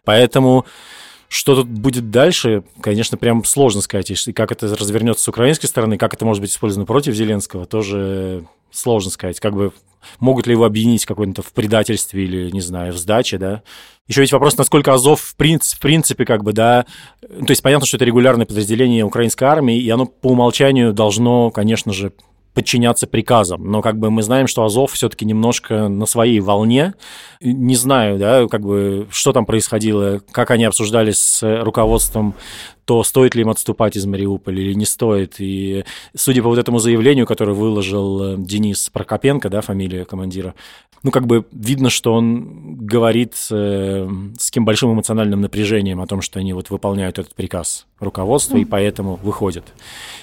Поэтому 0.04 0.66
что 1.32 1.54
тут 1.54 1.66
будет 1.66 2.10
дальше, 2.10 2.62
конечно, 2.82 3.16
прям 3.16 3.42
сложно 3.44 3.80
сказать. 3.80 4.10
И 4.10 4.32
как 4.34 4.52
это 4.52 4.76
развернется 4.76 5.24
с 5.24 5.28
украинской 5.28 5.66
стороны, 5.66 5.96
как 5.96 6.12
это 6.12 6.26
может 6.26 6.42
быть 6.42 6.50
использовано 6.50 6.84
против 6.84 7.14
Зеленского, 7.14 7.64
тоже 7.64 8.44
сложно 8.70 9.10
сказать. 9.10 9.40
Как 9.40 9.54
бы 9.54 9.72
могут 10.20 10.46
ли 10.46 10.52
его 10.52 10.66
объединить 10.66 11.06
какой-то 11.06 11.40
в 11.40 11.50
предательстве 11.52 12.24
или, 12.24 12.50
не 12.50 12.60
знаю, 12.60 12.92
в 12.92 12.98
сдаче, 12.98 13.38
да. 13.38 13.62
Еще 14.08 14.20
ведь 14.20 14.32
вопрос, 14.32 14.58
насколько 14.58 14.92
Азов 14.92 15.22
в, 15.22 15.36
принципе, 15.36 15.78
в 15.78 15.80
принципе, 15.80 16.26
как 16.26 16.44
бы, 16.44 16.52
да, 16.52 16.84
то 17.22 17.48
есть 17.48 17.62
понятно, 17.62 17.86
что 17.86 17.96
это 17.96 18.04
регулярное 18.04 18.44
подразделение 18.44 19.02
украинской 19.02 19.44
армии, 19.44 19.78
и 19.78 19.88
оно 19.88 20.04
по 20.04 20.26
умолчанию 20.26 20.92
должно, 20.92 21.50
конечно 21.50 21.94
же, 21.94 22.12
подчиняться 22.54 23.06
приказам. 23.06 23.70
Но 23.70 23.80
как 23.82 23.98
бы 23.98 24.10
мы 24.10 24.22
знаем, 24.22 24.46
что 24.46 24.64
Азов 24.64 24.92
все-таки 24.92 25.24
немножко 25.24 25.88
на 25.88 26.06
своей 26.06 26.40
волне. 26.40 26.94
Не 27.40 27.74
знаю, 27.74 28.18
да, 28.18 28.46
как 28.48 28.62
бы, 28.62 29.06
что 29.10 29.32
там 29.32 29.46
происходило, 29.46 30.20
как 30.30 30.50
они 30.50 30.64
обсуждали 30.64 31.12
с 31.12 31.40
руководством 31.62 32.34
то 32.84 33.02
стоит 33.04 33.34
ли 33.34 33.42
им 33.42 33.50
отступать 33.50 33.96
из 33.96 34.06
Мариуполя 34.06 34.60
или 34.60 34.74
не 34.74 34.84
стоит. 34.84 35.36
И 35.38 35.84
судя 36.14 36.42
по 36.42 36.48
вот 36.48 36.58
этому 36.58 36.78
заявлению, 36.78 37.26
которое 37.26 37.52
выложил 37.52 38.22
э, 38.22 38.36
Денис 38.38 38.88
Прокопенко, 38.90 39.48
да, 39.48 39.60
фамилия 39.60 40.04
командира, 40.04 40.54
ну, 41.02 41.10
как 41.10 41.26
бы 41.26 41.44
видно, 41.50 41.90
что 41.90 42.14
он 42.14 42.76
говорит 42.76 43.34
э, 43.50 44.08
с 44.38 44.46
каким 44.46 44.64
большим 44.64 44.92
эмоциональным 44.92 45.40
напряжением 45.40 46.00
о 46.00 46.06
том, 46.06 46.20
что 46.20 46.38
они 46.38 46.52
вот 46.52 46.70
выполняют 46.70 47.18
этот 47.18 47.34
приказ 47.34 47.86
руководства, 47.98 48.56
и 48.56 48.64
поэтому 48.64 49.16
выходят. 49.22 49.64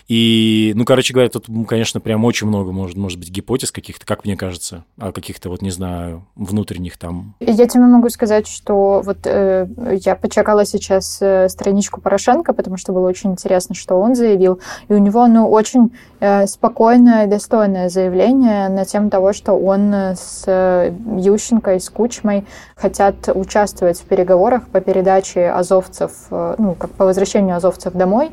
И, 0.07 0.73
ну, 0.75 0.85
короче 0.85 1.13
говоря, 1.13 1.29
тут, 1.29 1.45
конечно, 1.67 1.99
прям 1.99 2.23
очень 2.25 2.47
много, 2.47 2.71
может, 2.71 2.97
может 2.97 3.19
быть, 3.19 3.29
гипотез 3.29 3.71
каких-то, 3.71 4.05
как 4.05 4.25
мне 4.25 4.37
кажется, 4.37 4.85
о 4.97 5.11
каких-то, 5.11 5.49
вот, 5.49 5.61
не 5.61 5.71
знаю, 5.71 6.25
внутренних 6.35 6.97
там. 6.97 7.35
Я 7.39 7.67
тебе 7.67 7.83
могу 7.83 8.09
сказать, 8.09 8.47
что 8.47 9.01
вот 9.03 9.19
э, 9.25 9.67
я 10.03 10.15
почекала 10.15 10.65
сейчас 10.65 11.21
э, 11.21 11.49
страничку 11.49 12.01
Порошенко, 12.01 12.48
потому 12.53 12.77
что 12.77 12.93
было 12.93 13.07
очень 13.07 13.31
интересно, 13.31 13.75
что 13.75 13.99
он 13.99 14.15
заявил, 14.15 14.59
и 14.88 14.93
у 14.93 14.97
него, 14.97 15.27
ну, 15.27 15.49
очень 15.49 15.91
э, 16.19 16.47
спокойное 16.47 17.27
достойное 17.27 17.89
заявление 17.89 18.69
на 18.69 18.85
тему 18.85 19.09
того, 19.09 19.33
что 19.33 19.53
он 19.53 19.93
с 19.93 20.43
э, 20.47 20.93
Ющенко 21.17 21.75
и 21.75 21.79
с 21.79 21.89
Кучмой 21.89 22.45
хотят 22.75 23.29
участвовать 23.33 23.99
в 23.99 24.05
переговорах 24.05 24.67
по 24.67 24.81
передаче 24.81 25.49
азовцев, 25.49 26.12
э, 26.31 26.55
ну, 26.57 26.75
как 26.75 26.91
по 26.91 27.05
возвращению 27.05 27.57
азовцев 27.57 27.93
домой, 27.93 28.31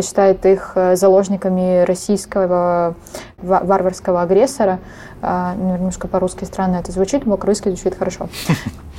считает 0.00 0.46
их 0.46 0.72
э, 0.74 0.96
заложниками 0.96 1.84
российского 1.84 2.94
варварского 3.42 4.22
агрессора. 4.22 4.78
А, 5.20 5.54
ну, 5.56 5.74
немножко 5.76 6.08
по-русски 6.08 6.44
странно 6.44 6.76
это 6.76 6.92
звучит, 6.92 7.26
но 7.26 7.36
по-русски 7.36 7.68
звучит 7.68 7.96
хорошо. 7.96 8.28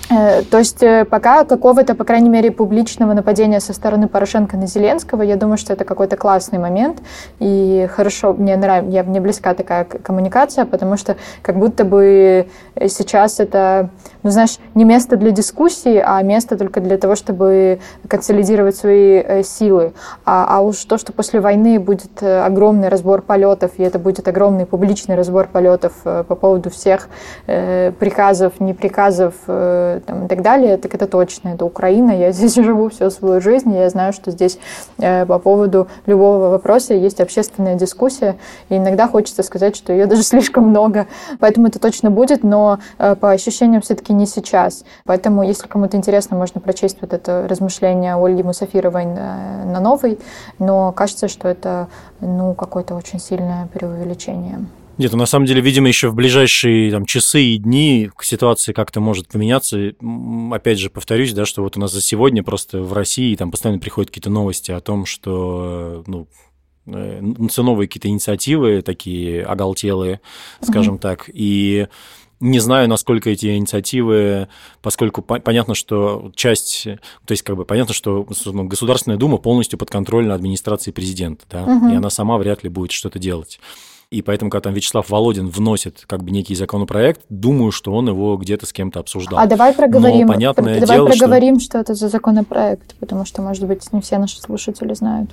Э, 0.10 0.44
то 0.44 0.60
есть 0.60 0.84
э, 0.84 1.06
пока 1.06 1.46
какого-то, 1.46 1.96
по 1.96 2.04
крайней 2.04 2.30
мере, 2.30 2.52
публичного 2.52 3.13
нападения 3.13 3.60
со 3.60 3.74
стороны 3.74 4.08
Порошенко 4.08 4.58
на 4.58 4.68
Зеленского, 4.68 5.22
я 5.22 5.36
думаю, 5.36 5.58
что 5.58 5.74
это 5.74 5.86
какой-то 5.86 6.18
классный 6.18 6.60
момент. 6.60 7.02
И 7.39 7.88
хорошо, 7.92 8.34
мне 8.34 8.58
нравится, 8.58 8.92
я, 8.92 9.04
мне 9.04 9.22
близка 9.22 9.54
такая 9.54 9.86
коммуникация, 9.86 10.66
потому 10.66 10.98
что 10.98 11.16
как 11.42 11.58
будто 11.58 11.86
бы 11.86 12.48
сейчас 12.80 13.39
это, 13.39 13.89
ну 14.24 14.30
знаешь, 14.30 14.58
не 14.76 14.84
место 14.84 15.16
для 15.16 15.32
дискуссии, 15.32 16.02
а 16.04 16.22
место 16.22 16.58
только 16.58 16.82
для 16.82 16.98
того, 16.98 17.16
чтобы 17.16 17.80
консолидировать 18.08 18.76
свои 18.76 19.20
э, 19.20 19.44
силы. 19.44 19.94
А, 20.26 20.46
а 20.50 20.62
уж 20.62 20.84
то, 20.86 20.98
что 20.98 21.13
после 21.13 21.39
войны 21.39 21.80
будет 21.80 22.22
огромный 22.22 22.89
разбор 22.89 23.22
полетов, 23.22 23.72
и 23.78 23.84
это 23.84 24.00
будет 24.00 24.28
огромный 24.28 24.66
публичный 24.66 25.16
разбор 25.16 25.48
полетов 25.48 25.94
по 26.04 26.36
поводу 26.36 26.70
всех 26.70 27.08
э, 27.48 27.92
приказов, 28.00 28.60
не 28.60 28.74
приказов, 28.74 29.34
э, 29.48 29.92
там, 29.99 30.25
и 30.25 30.27
так 30.27 30.41
далее, 30.41 30.77
так 30.77 30.93
это 30.93 31.08
точно, 31.08 31.49
это 31.49 31.65
Украина, 31.65 32.12
я 32.12 32.32
здесь 32.34 32.56
живу 32.56 32.89
всю 32.89 33.10
свою 33.10 33.41
жизнь, 33.41 33.73
я 33.73 33.89
знаю, 33.89 34.13
что 34.13 34.32
здесь 34.32 34.58
э, 34.97 35.25
по 35.25 35.39
поводу 35.39 35.88
любого 36.06 36.49
вопроса 36.49 36.93
есть 36.93 37.19
общественная 37.19 37.75
дискуссия, 37.75 38.36
и 38.69 38.77
иногда 38.77 39.08
хочется 39.08 39.43
сказать, 39.43 39.75
что 39.75 39.93
ее 39.93 40.06
даже 40.06 40.23
слишком 40.23 40.67
много, 40.69 41.08
поэтому 41.39 41.67
это 41.67 41.79
точно 41.79 42.12
будет, 42.12 42.43
но 42.43 42.79
э, 42.97 43.15
по 43.15 43.32
ощущениям 43.32 43.82
все-таки 43.82 44.13
не 44.13 44.25
сейчас. 44.25 44.84
Поэтому, 45.06 45.43
если 45.43 45.67
кому-то 45.67 45.97
интересно, 45.97 46.38
можно 46.38 46.62
прочесть 46.62 46.97
вот 47.01 47.13
это 47.13 47.47
размышление 47.47 48.15
Ольги 48.15 48.43
Мусафировой 48.43 49.06
на, 49.06 49.65
на 49.65 49.79
новой, 49.79 50.19
но 50.60 50.91
кажется, 50.91 51.27
что 51.27 51.47
это 51.47 51.88
ну, 52.19 52.53
какое-то 52.53 52.95
очень 52.95 53.19
сильное 53.19 53.67
преувеличение. 53.73 54.60
Нет, 54.97 55.12
ну, 55.12 55.17
на 55.17 55.25
самом 55.25 55.45
деле, 55.45 55.62
видимо, 55.62 55.88
еще 55.88 56.10
в 56.10 56.15
ближайшие 56.15 56.91
там, 56.91 57.06
часы 57.06 57.41
и 57.41 57.58
дни 57.58 58.12
ситуация 58.21 58.73
как-то 58.73 58.99
может 58.99 59.27
поменяться. 59.27 59.93
Опять 60.51 60.79
же, 60.79 60.89
повторюсь, 60.89 61.34
да, 61.34 61.45
что 61.45 61.63
вот 61.63 61.77
у 61.77 61.79
нас 61.79 61.91
за 61.91 62.01
сегодня 62.01 62.43
просто 62.43 62.82
в 62.82 62.93
России 62.93 63.36
там 63.36 63.49
постоянно 63.49 63.79
приходят 63.79 64.10
какие-то 64.12 64.29
новости 64.29 64.71
о 64.71 64.79
том, 64.82 65.06
что 65.06 66.03
ну, 66.06 66.27
э, 66.86 67.21
новые 67.21 67.88
какие-то 67.88 68.08
инициативы 68.08 68.84
такие 68.84 69.43
оголтелые, 69.43 70.21
скажем 70.62 70.95
mm-hmm. 70.95 70.99
так, 70.99 71.29
и 71.34 71.88
не 72.39 72.60
знаю, 72.60 72.89
насколько 72.89 73.29
эти 73.29 73.56
инициативы, 73.56 74.49
поскольку 74.82 75.21
понятно, 75.21 75.75
что 75.75 76.32
часть, 76.36 76.84
то 76.84 77.32
есть 77.32 77.41
как 77.41 77.56
бы 77.56 77.63
понятно, 77.63 77.93
что 77.93 78.27
ну, 78.45 78.65
Государственная 78.65 79.17
Дума 79.17 79.38
полностью 79.38 79.79
подконтрольна 79.79 80.36
администрации 80.36 80.91
президента, 80.91 81.45
да, 81.49 81.63
угу. 81.63 81.89
и 81.89 81.95
она 81.95 82.10
сама 82.10 82.38
вряд 82.38 82.63
ли 82.63 82.69
будет 82.69 82.91
что-то 82.91 83.17
делать. 83.17 83.60
И 84.13 84.21
поэтому, 84.21 84.52
когда 84.52 84.65
там 84.65 84.73
Вячеслав 84.76 85.10
Володин 85.10 85.49
вносит 85.49 86.04
как 86.06 86.23
бы 86.23 86.30
некий 86.30 86.54
законопроект, 86.54 87.21
думаю, 87.30 87.71
что 87.71 87.91
он 87.91 88.08
его 88.08 88.38
где-то 88.38 88.67
с 88.67 88.71
кем-то 88.71 88.99
обсуждал. 88.99 89.39
А 89.39 89.47
давай 89.47 89.73
проговорим, 89.73 90.28
Но 90.28 90.34
понятное 90.34 90.80
давай 90.80 90.97
дело, 90.97 91.10
проговорим, 91.10 91.60
что... 91.60 91.65
что 91.65 91.80
это 91.80 91.95
за 91.95 92.10
законопроект, 92.10 92.93
потому 92.99 93.26
что, 93.26 93.41
может 93.41 93.65
быть, 93.65 93.91
не 93.91 94.02
все 94.02 94.19
наши 94.19 94.39
слушатели 94.39 94.93
знают. 94.93 95.32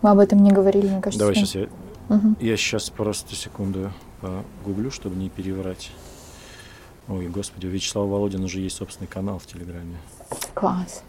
Мы 0.00 0.10
об 0.10 0.20
этом 0.20 0.44
не 0.44 0.52
говорили, 0.52 0.86
мне 0.86 1.00
кажется. 1.00 1.18
Давай 1.18 1.34
сейчас 1.34 1.56
я, 1.56 1.66
угу. 2.08 2.36
я 2.38 2.56
сейчас 2.56 2.88
просто 2.88 3.34
секунду 3.34 3.90
погуглю, 4.20 4.92
чтобы 4.92 5.16
не 5.16 5.28
переврать. 5.28 5.90
Ой, 7.08 7.26
господи, 7.26 7.66
у 7.66 7.70
Вячеслава 7.70 8.06
Володина 8.06 8.44
уже 8.44 8.60
есть 8.60 8.76
собственный 8.76 9.08
канал 9.08 9.40
в 9.40 9.46
Телеграме. 9.46 9.96
Класс. 10.54 11.02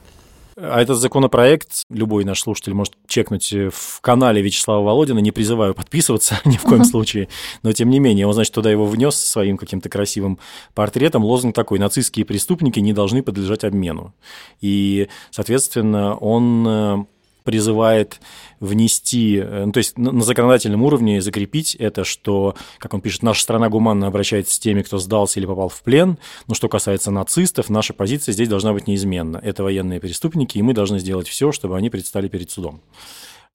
А 0.57 0.81
этот 0.81 0.97
законопроект 0.97 1.83
любой 1.89 2.23
наш 2.23 2.39
слушатель 2.39 2.73
может 2.73 2.93
чекнуть 3.07 3.51
в 3.51 3.99
канале 3.99 4.41
Вячеслава 4.41 4.85
Володина. 4.85 5.19
Не 5.19 5.31
призываю 5.31 5.73
подписываться 5.73 6.39
ни 6.45 6.55
в 6.55 6.63
коем 6.63 6.83
случае, 6.85 7.27
но 7.61 7.73
тем 7.73 7.89
не 7.89 7.99
менее, 7.99 8.25
он, 8.25 8.33
значит, 8.33 8.53
туда 8.53 8.71
его 8.71 8.85
внес 8.85 9.15
своим 9.15 9.57
каким-то 9.57 9.89
красивым 9.89 10.39
портретом. 10.73 11.25
Лозунг 11.25 11.53
такой: 11.53 11.77
нацистские 11.77 12.25
преступники 12.25 12.79
не 12.79 12.93
должны 12.93 13.21
подлежать 13.21 13.65
обмену. 13.65 14.13
И, 14.61 15.09
соответственно, 15.29 16.15
он 16.15 16.65
э, 16.67 17.05
призывает 17.45 18.19
внести, 18.59 19.37
э, 19.37 19.65
ну, 19.65 19.71
то 19.71 19.77
есть 19.77 19.97
на 19.97 20.21
законодательном 20.21 20.83
уровне 20.83 21.21
закрепить 21.21 21.75
это, 21.75 22.03
что, 22.03 22.55
как 22.79 22.93
он 22.93 23.01
пишет, 23.01 23.23
наша 23.23 23.41
страна 23.41 23.69
гуманно 23.69 24.07
обращается 24.07 24.55
с 24.55 24.59
теми, 24.59 24.81
кто 24.81 24.97
сдался 24.97 25.39
или 25.39 25.45
попал 25.45 25.69
в 25.69 25.81
плен, 25.83 26.17
но 26.47 26.55
что 26.55 26.67
касается 26.67 27.11
нацистов, 27.11 27.69
наша 27.69 27.93
позиция 27.93 28.33
здесь 28.33 28.49
должна 28.49 28.73
быть 28.73 28.87
неизменна. 28.87 29.37
Это 29.37 29.63
военные 29.63 30.01
преступники, 30.01 30.57
и 30.57 30.61
мы 30.61 30.73
должны 30.73 30.99
сделать 30.99 31.27
все, 31.27 31.51
чтобы 31.53 31.77
они 31.77 31.89
предстали 31.89 32.27
перед 32.27 32.49
судом. 32.49 32.81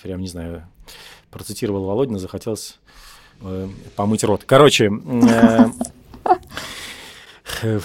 Прям, 0.02 0.20
не 0.20 0.28
знаю, 0.28 0.66
процитировал 1.30 1.84
Володина, 1.84 2.18
захотелось 2.18 2.78
э, 3.42 3.68
помыть 3.96 4.22
рот. 4.24 4.44
Короче, 4.46 4.88
э, 4.88 5.66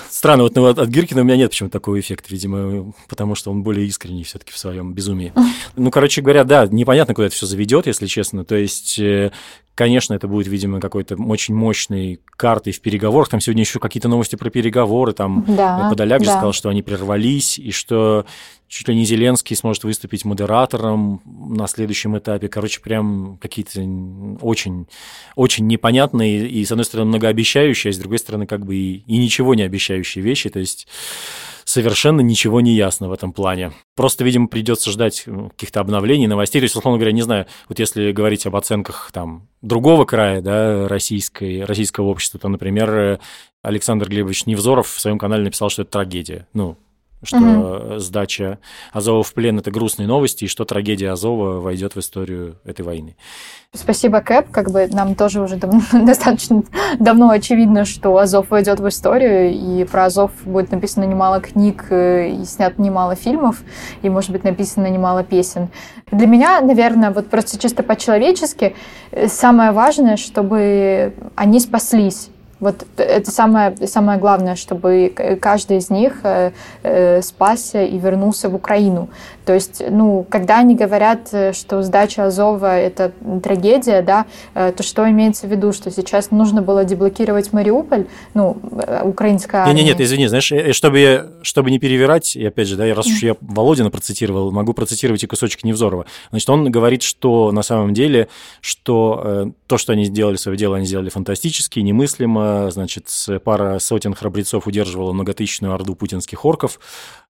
Странно, 0.10 0.44
вот 0.44 0.56
ну, 0.56 0.66
от 0.66 0.88
Гиркина 0.88 1.22
у 1.22 1.24
меня 1.24 1.38
нет 1.38 1.52
почему-то 1.52 1.74
такого 1.74 2.00
эффекта, 2.00 2.28
видимо, 2.30 2.94
потому 3.08 3.36
что 3.36 3.52
он 3.52 3.64
более 3.64 3.86
искренний 3.88 4.24
все-таки 4.24 4.52
в 4.52 4.58
своем 4.58 4.94
безумии. 4.94 5.34
Ну, 5.78 5.92
короче 5.92 6.22
говоря, 6.22 6.46
да, 6.46 6.68
непонятно, 6.68 7.14
куда 7.14 7.28
это 7.28 7.36
все 7.36 7.46
заведет, 7.46 7.86
если 7.86 8.08
честно. 8.08 8.46
То 8.46 8.56
есть, 8.56 8.98
э, 8.98 9.32
Конечно, 9.76 10.14
это 10.14 10.30
будет, 10.30 10.48
видимо, 10.48 10.80
какой-то 10.80 11.16
очень 11.16 11.54
мощной 11.54 12.22
картой 12.38 12.72
в 12.72 12.80
переговорах. 12.80 13.28
Там 13.28 13.42
сегодня 13.42 13.64
еще 13.64 13.80
какие-то 13.80 14.08
новости 14.08 14.38
про 14.38 14.50
переговоры. 14.50 15.12
Там 15.12 15.44
да, 15.48 15.90
Подоляк 15.90 16.20
да. 16.20 16.26
же 16.26 16.32
сказал, 16.32 16.54
что 16.54 16.70
они 16.70 16.82
прервались, 16.82 17.60
и 17.60 17.72
что 17.72 18.26
чуть 18.70 18.88
ли 18.88 18.96
не 18.96 19.04
Зеленский 19.04 19.54
сможет 19.56 19.84
выступить 19.84 20.24
модератором 20.24 21.22
на 21.26 21.68
следующем 21.68 22.18
этапе. 22.18 22.48
Короче, 22.48 22.80
прям 22.80 23.38
какие-то 23.42 23.82
очень, 24.42 24.88
очень 25.36 25.68
непонятные 25.68 26.48
и, 26.48 26.64
с 26.64 26.72
одной 26.72 26.86
стороны, 26.86 27.10
многообещающие, 27.10 27.92
а 27.92 27.94
с 27.94 27.98
другой 27.98 28.20
стороны, 28.20 28.48
как 28.48 28.66
бы 28.66 28.76
и, 28.76 29.04
и 29.06 29.18
ничего 29.18 29.56
не 29.56 29.64
обещающие 29.64 30.24
вещи. 30.24 30.50
То 30.50 30.60
есть 30.60 30.88
совершенно 31.76 32.22
ничего 32.22 32.62
не 32.62 32.74
ясно 32.74 33.10
в 33.10 33.12
этом 33.12 33.34
плане. 33.34 33.74
Просто, 33.98 34.24
видимо, 34.24 34.48
придется 34.48 34.90
ждать 34.92 35.26
каких-то 35.52 35.82
обновлений, 35.82 36.26
новостей. 36.26 36.62
То 36.62 36.64
есть, 36.64 36.76
условно 36.76 36.98
говоря, 36.98 37.12
не 37.12 37.22
знаю, 37.22 37.48
вот 37.68 37.80
если 37.80 38.14
говорить 38.14 38.46
об 38.46 38.56
оценках 38.56 39.10
там 39.12 39.50
другого 39.62 40.06
края, 40.06 40.40
да, 40.42 40.88
российской, 40.88 41.66
российского 41.66 42.06
общества, 42.06 42.40
то, 42.40 42.48
например, 42.48 43.20
Александр 43.62 44.08
Глебович 44.08 44.46
Невзоров 44.46 44.88
в 44.88 45.00
своем 45.02 45.20
канале 45.20 45.44
написал, 45.44 45.70
что 45.70 45.82
это 45.82 45.92
трагедия. 45.92 46.48
Ну, 46.54 46.78
что 47.24 47.38
угу. 47.38 48.00
сдача 48.00 48.60
Азова 48.94 49.24
в 49.24 49.34
плен– 49.34 49.60
это 49.60 49.72
грустные 49.72 50.08
новости, 50.08 50.46
и 50.46 50.48
что 50.48 50.66
трагедия 50.66 51.12
Азова 51.12 51.60
войдет 51.60 51.96
в 51.96 52.00
историю 52.00 52.58
этой 52.64 52.82
войны. 52.84 53.16
Спасибо, 53.74 54.22
Кэп. 54.22 54.52
Как 54.52 54.72
бы 54.72 54.88
нам 54.88 55.16
тоже 55.16 55.42
уже 55.42 55.58
дав- 55.58 55.92
достаточно 56.06 56.64
давно 57.00 57.30
очевидно, 57.30 57.86
что 57.86 58.18
Азов 58.18 58.50
войдет 58.50 58.80
в 58.80 58.88
историю, 58.88 59.52
и 59.52 59.84
про 59.86 60.06
Азов 60.06 60.32
будет 60.46 60.72
написано 60.72 61.04
немало 61.04 61.42
книг, 61.42 61.86
э, 61.90 62.30
и 62.30 62.46
снят 62.46 62.78
немало 62.80 63.16
фильмов, 63.16 63.62
и, 64.02 64.10
может 64.10 64.32
быть, 64.32 64.44
написано 64.44 64.88
немало 64.88 65.24
песен. 65.24 65.70
Для 66.12 66.28
меня, 66.28 66.62
наверное, 66.62 67.12
вот 67.12 67.30
просто 67.30 67.60
чисто 67.60 67.84
по-человечески, 67.84 68.76
э, 69.12 69.28
самое 69.28 69.72
важное, 69.72 70.18
чтобы 70.18 71.14
они 71.36 71.60
спаслись 71.60 72.30
вот 72.66 72.86
это 72.98 73.30
самое, 73.30 73.76
самое 73.86 74.20
главное, 74.20 74.56
чтобы 74.56 75.14
каждый 75.40 75.78
из 75.78 75.92
них 75.92 76.14
э, 76.24 76.52
э, 76.82 77.22
спасся 77.22 77.84
и 77.84 77.98
вернулся 78.00 78.50
в 78.50 78.56
Украину. 78.56 79.10
То 79.46 79.54
есть, 79.54 79.84
ну, 79.88 80.26
когда 80.28 80.58
они 80.60 80.76
говорят, 80.76 81.30
э, 81.32 81.54
что 81.54 81.84
сдача 81.84 82.26
Азова– 82.26 82.76
это 82.80 83.12
трагедия, 83.44 84.02
да, 84.02 84.26
то 84.54 84.82
что 84.82 85.08
имеется 85.08 85.46
в 85.46 85.52
виду? 85.52 85.74
Что 85.74 85.92
сейчас 85.92 86.32
нужно 86.32 86.64
было 86.64 86.84
деблокировать 86.86 87.54
Мариуполь, 87.54 88.08
ну, 88.34 88.58
украинская 89.04 89.62
армия? 89.62 89.84
Нет, 89.84 89.86
нет, 89.86 90.02
извини, 90.02 90.28
знаешь, 90.28 90.52
чтобы, 90.76 91.00
я, 91.00 91.26
чтобы 91.44 91.70
не 91.70 91.78
перевирать, 91.78 92.36
и 92.36 92.44
опять 92.44 92.68
же, 92.68 92.78
да, 92.78 92.92
раз 92.96 93.06
уж 93.06 93.22
я 93.22 93.36
Володина 93.42 93.92
процитировал, 93.92 94.52
могу 94.52 94.74
процитировать 94.74 95.24
и 95.24 95.28
кусочек 95.28 95.64
Невзорова. 95.64 96.08
Значит, 96.32 96.50
он 96.50 96.72
говорит, 96.72 97.04
что 97.04 97.52
на 97.52 97.62
самом 97.62 97.94
деле, 97.94 98.28
что 98.60 99.52
то, 99.68 99.78
что 99.78 99.94
они 99.94 100.06
сделали 100.06 100.38
свое 100.38 100.58
дело, 100.58 100.78
они 100.78 100.88
сделали 100.88 101.10
фантастически, 101.10 101.80
немыслимо, 101.80 102.55
значит, 102.72 103.08
пара 103.44 103.80
сотен 103.80 104.14
храбрецов 104.14 104.68
удерживала 104.68 105.14
многотысячную 105.14 105.74
орду 105.74 105.96
путинских 105.96 106.46
орков. 106.46 106.80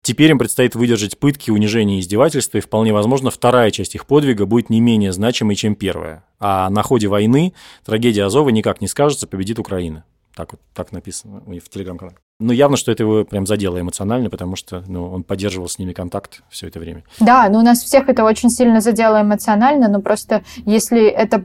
Теперь 0.01 0.31
им 0.31 0.39
предстоит 0.39 0.75
выдержать 0.75 1.17
пытки, 1.17 1.51
унижения 1.51 1.97
и 1.97 1.99
издевательства, 1.99 2.59
и 2.59 2.61
вполне 2.61 2.93
возможно 2.93 3.29
вторая 3.29 3.71
часть 3.71 3.95
их 3.95 4.05
подвига 4.05 4.45
будет 4.45 4.69
не 4.69 4.79
менее 4.79 5.11
значимой, 5.11 5.55
чем 5.55 5.75
первая. 5.75 6.23
А 6.39 6.69
на 6.69 6.81
ходе 6.83 7.07
войны 7.07 7.53
трагедия 7.83 8.25
Азова 8.25 8.49
никак 8.49 8.79
не 8.79 8.87
скажется, 8.87 9.27
победит 9.27 9.59
Украина. 9.59 10.05
Так 10.35 10.53
вот, 10.53 10.61
так 10.73 10.91
написано 10.91 11.41
в 11.45 11.69
телеграм-канале. 11.69 12.17
Ну, 12.39 12.53
явно, 12.53 12.77
что 12.77 12.91
это 12.91 13.01
его 13.01 13.25
прям 13.25 13.47
задело 13.47 13.81
эмоционально, 13.81 14.29
потому 14.29 14.55
что 14.55 14.83
ну, 14.85 15.11
он 15.11 15.23
поддерживал 15.23 15.67
с 15.67 15.79
ними 15.79 15.91
контакт 15.91 16.43
все 16.49 16.67
это 16.67 16.79
время. 16.79 17.03
Да, 17.19 17.49
ну 17.49 17.57
у 17.57 17.61
нас 17.63 17.81
всех 17.81 18.09
это 18.09 18.23
очень 18.23 18.51
сильно 18.51 18.79
задело 18.79 19.23
эмоционально, 19.23 19.87
но 19.87 20.01
просто 20.01 20.43
если 20.63 21.07
это 21.07 21.43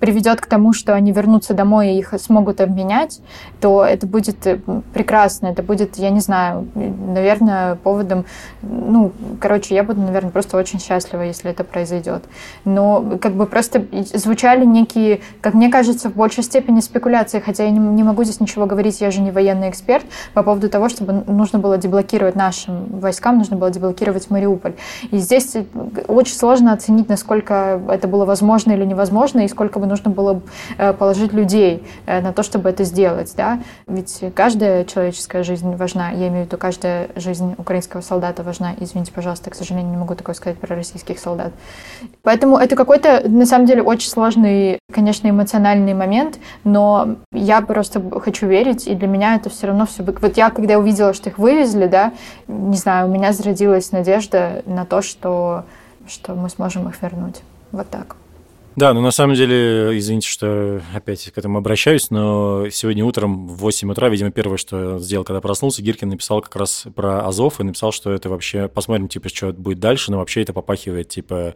приведет 0.00 0.40
к 0.40 0.46
тому, 0.46 0.72
что 0.72 0.94
они 0.94 1.12
вернутся 1.12 1.52
домой 1.52 1.90
и 1.90 1.98
их 1.98 2.14
смогут 2.18 2.62
обменять, 2.62 3.20
то 3.60 3.84
это 3.84 4.06
будет 4.06 4.46
э, 4.46 4.58
прекрасно, 4.94 5.48
это 5.48 5.62
будет, 5.62 5.98
я 5.98 6.08
не 6.08 6.20
знаю, 6.20 6.66
наверное, 6.74 7.74
поводом, 7.74 8.24
ну, 8.62 9.12
короче, 9.42 9.74
я 9.74 9.82
буду, 9.82 10.00
наверное, 10.00 10.30
просто 10.30 10.56
очень 10.56 10.80
счастлива, 10.80 11.20
если 11.20 11.50
это 11.50 11.64
произойдет. 11.64 12.24
Но 12.64 13.18
как 13.20 13.34
бы 13.34 13.44
просто 13.44 13.84
звучали 14.14 14.64
некие, 14.64 15.20
как 15.42 15.52
мне 15.52 15.68
кажется, 15.68 16.08
в 16.08 16.14
большей 16.14 16.44
степени 16.44 16.80
спекуляции, 16.80 17.40
хотя 17.40 17.64
я 17.64 17.70
не, 17.70 17.78
не 17.78 18.04
могу 18.04 18.24
здесь 18.24 18.40
ничего 18.40 18.64
говорить, 18.64 19.02
я 19.02 19.10
же 19.10 19.20
не 19.20 19.32
военный 19.32 19.68
эксперт, 19.68 20.06
по 20.34 20.42
поводу 20.42 20.68
того, 20.68 20.88
чтобы 20.88 21.24
нужно 21.26 21.58
было 21.58 21.78
деблокировать 21.78 22.36
нашим 22.36 22.86
войскам, 23.00 23.38
нужно 23.38 23.56
было 23.56 23.70
деблокировать 23.70 24.30
Мариуполь. 24.30 24.74
И 25.10 25.18
здесь 25.18 25.56
очень 26.08 26.34
сложно 26.34 26.72
оценить, 26.72 27.08
насколько 27.08 27.80
это 27.88 28.08
было 28.08 28.24
возможно 28.24 28.72
или 28.72 28.84
невозможно, 28.84 29.40
и 29.40 29.48
сколько 29.48 29.78
бы 29.78 29.86
нужно 29.86 30.10
было 30.10 30.40
э, 30.78 30.92
положить 30.92 31.32
людей 31.32 31.84
э, 32.06 32.20
на 32.20 32.32
то, 32.32 32.42
чтобы 32.42 32.68
это 32.70 32.84
сделать. 32.84 33.32
Да? 33.36 33.60
Ведь 33.86 34.22
каждая 34.34 34.84
человеческая 34.84 35.42
жизнь 35.42 35.74
важна, 35.76 36.10
я 36.10 36.28
имею 36.28 36.44
в 36.44 36.46
виду, 36.46 36.58
каждая 36.58 37.08
жизнь 37.16 37.54
украинского 37.58 38.00
солдата 38.00 38.42
важна. 38.42 38.74
Извините, 38.78 39.12
пожалуйста, 39.12 39.50
к 39.50 39.54
сожалению, 39.54 39.90
не 39.90 39.96
могу 39.96 40.14
такое 40.14 40.34
сказать 40.34 40.58
про 40.58 40.74
российских 40.76 41.18
солдат. 41.18 41.52
Поэтому 42.22 42.56
это 42.56 42.76
какой-то, 42.76 43.28
на 43.28 43.46
самом 43.46 43.66
деле, 43.66 43.82
очень 43.82 44.08
сложный, 44.08 44.78
конечно, 44.92 45.28
эмоциональный 45.28 45.94
момент, 45.94 46.38
но 46.64 47.16
я 47.32 47.60
просто 47.60 48.02
хочу 48.20 48.46
верить, 48.46 48.86
и 48.86 48.94
для 48.94 49.08
меня 49.08 49.36
это 49.36 49.50
все 49.50 49.68
равно 49.68 49.86
все... 49.86 50.02
Вот 50.20 50.36
я, 50.36 50.50
когда 50.50 50.78
увидела, 50.78 51.14
что 51.14 51.30
их 51.30 51.38
вывезли, 51.38 51.86
да, 51.86 52.12
не 52.46 52.76
знаю, 52.76 53.08
у 53.08 53.10
меня 53.10 53.32
зародилась 53.32 53.92
надежда 53.92 54.62
на 54.66 54.84
то, 54.84 55.02
что, 55.02 55.64
что 56.06 56.34
мы 56.34 56.50
сможем 56.50 56.88
их 56.88 57.00
вернуть. 57.02 57.40
Вот 57.72 57.88
так. 57.88 58.16
Да, 58.76 58.94
ну 58.94 59.00
на 59.00 59.10
самом 59.10 59.34
деле, 59.34 59.98
извините, 59.98 60.28
что 60.28 60.80
опять 60.94 61.30
к 61.30 61.36
этому 61.36 61.58
обращаюсь, 61.58 62.10
но 62.10 62.68
сегодня 62.70 63.04
утром 63.04 63.48
в 63.48 63.56
8 63.56 63.90
утра, 63.90 64.08
видимо, 64.08 64.30
первое, 64.30 64.58
что 64.58 64.98
сделал, 65.00 65.24
когда 65.24 65.40
проснулся, 65.40 65.82
Гиркин 65.82 66.10
написал 66.10 66.40
как 66.40 66.54
раз 66.54 66.84
про 66.94 67.26
Азов 67.26 67.60
и 67.60 67.64
написал, 67.64 67.90
что 67.90 68.12
это 68.12 68.30
вообще, 68.30 68.68
посмотрим, 68.68 69.08
типа, 69.08 69.28
что 69.28 69.52
будет 69.52 69.80
дальше, 69.80 70.12
но 70.12 70.18
вообще 70.18 70.42
это 70.42 70.52
попахивает, 70.52 71.08
типа, 71.08 71.54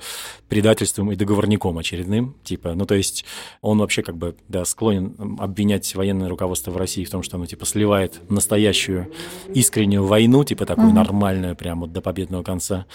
предательством 0.48 1.12
и 1.12 1.16
договорником 1.16 1.78
очередным, 1.78 2.34
типа, 2.42 2.74
ну 2.74 2.84
то 2.84 2.96
есть 2.96 3.24
он 3.60 3.78
вообще 3.78 4.02
как 4.02 4.16
бы, 4.16 4.34
да, 4.48 4.64
склонен 4.64 5.38
обвинять 5.38 5.94
военное 5.94 6.28
руководство 6.28 6.72
в 6.72 6.76
России 6.76 7.04
в 7.04 7.10
том, 7.10 7.22
что 7.22 7.36
оно, 7.36 7.46
типа, 7.46 7.64
сливает 7.64 8.20
настоящую 8.28 9.12
искреннюю 9.54 10.04
войну, 10.04 10.42
типа, 10.42 10.66
такую 10.66 10.90
mm-hmm. 10.90 10.94
нормальную, 10.94 11.56
прям 11.56 11.80
вот 11.80 11.92
до 11.92 12.00
победного 12.00 12.42
конца. 12.42 12.86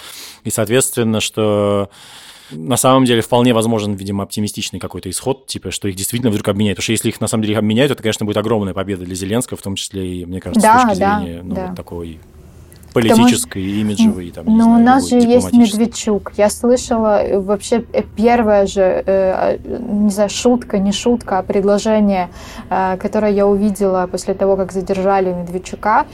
И, 0.44 0.50
соответственно, 0.50 1.22
что 1.22 1.90
на 2.52 2.78
самом 2.78 3.06
деле 3.06 3.22
вполне 3.22 3.54
возможен, 3.54 3.94
видимо, 3.94 4.24
оптимистичный 4.24 4.80
какой-то 4.80 5.10
исход, 5.10 5.48
типа, 5.48 5.72
что 5.72 5.88
их 5.88 5.96
действительно 5.96 6.32
вдруг 6.32 6.48
обменяют. 6.48 6.78
Потому 6.78 6.84
что 6.84 6.92
если 6.94 7.10
их 7.10 7.22
на 7.22 7.28
самом 7.28 7.44
деле 7.44 7.58
обменяют, 7.58 7.92
это, 7.92 8.02
конечно, 8.02 8.26
будет 8.26 8.38
огромная 8.38 8.74
победа 8.74 9.06
для 9.06 9.16
Зеленского, 9.16 9.58
в 9.58 9.62
том 9.62 9.76
числе 9.76 10.22
и, 10.22 10.26
мне 10.26 10.40
кажется, 10.40 10.62
да, 10.62 10.80
с 10.80 10.84
точки 10.84 11.00
да, 11.00 11.20
зрения 11.20 11.42
ну, 11.44 11.56
да. 11.56 11.68
вот 11.68 11.76
такой 11.76 12.20
политической, 12.93 13.62
Потому... 13.62 13.82
имиджевой. 13.82 14.32
Там, 14.32 14.45
Но 14.45 14.63
знаю, 14.63 14.80
у 14.80 14.84
нас 14.84 15.10
же 15.10 15.17
есть 15.17 15.54
Медведчук. 15.54 16.32
Я 16.38 16.49
слышала 16.49 17.23
э, 17.23 17.39
вообще 17.39 17.86
э, 17.93 18.04
первая 18.15 18.65
же, 18.65 18.82
э, 18.82 19.04
а, 19.06 19.58
не 19.58 20.10
знаю, 20.10 20.30
шутка, 20.30 20.80
не 20.80 20.91
шутка, 20.91 21.39
а 21.39 21.43
предложение, 21.43 22.30
которое 22.69 23.32
я 23.32 23.45
увидела 23.47 24.08
после 24.08 24.34
того, 24.34 24.56
как 24.56 24.71
задержали 24.71 25.34
Медведчука, 25.34 26.06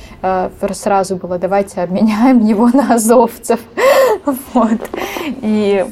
сразу 0.74 1.16
было, 1.18 1.38
давайте 1.38 1.82
обменяем 1.82 2.40
его 2.46 2.70
на 2.70 2.96
азовцев. 2.96 3.60
Вот. 4.54 4.90
И 5.24 5.86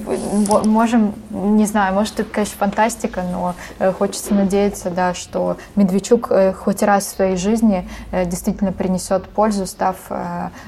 можем, 0.65 1.13
не 1.29 1.65
знаю, 1.65 1.93
может, 1.93 2.19
это, 2.19 2.29
конечно, 2.31 2.55
фантастика, 2.57 3.23
но 3.31 3.53
хочется 3.93 4.33
надеяться, 4.33 4.89
да, 4.89 5.13
что 5.13 5.57
Медведчук 5.75 6.31
хоть 6.57 6.81
раз 6.81 7.05
в 7.05 7.15
своей 7.15 7.37
жизни 7.37 7.87
действительно 8.11 8.71
принесет 8.71 9.25
пользу, 9.25 9.67
став 9.67 9.97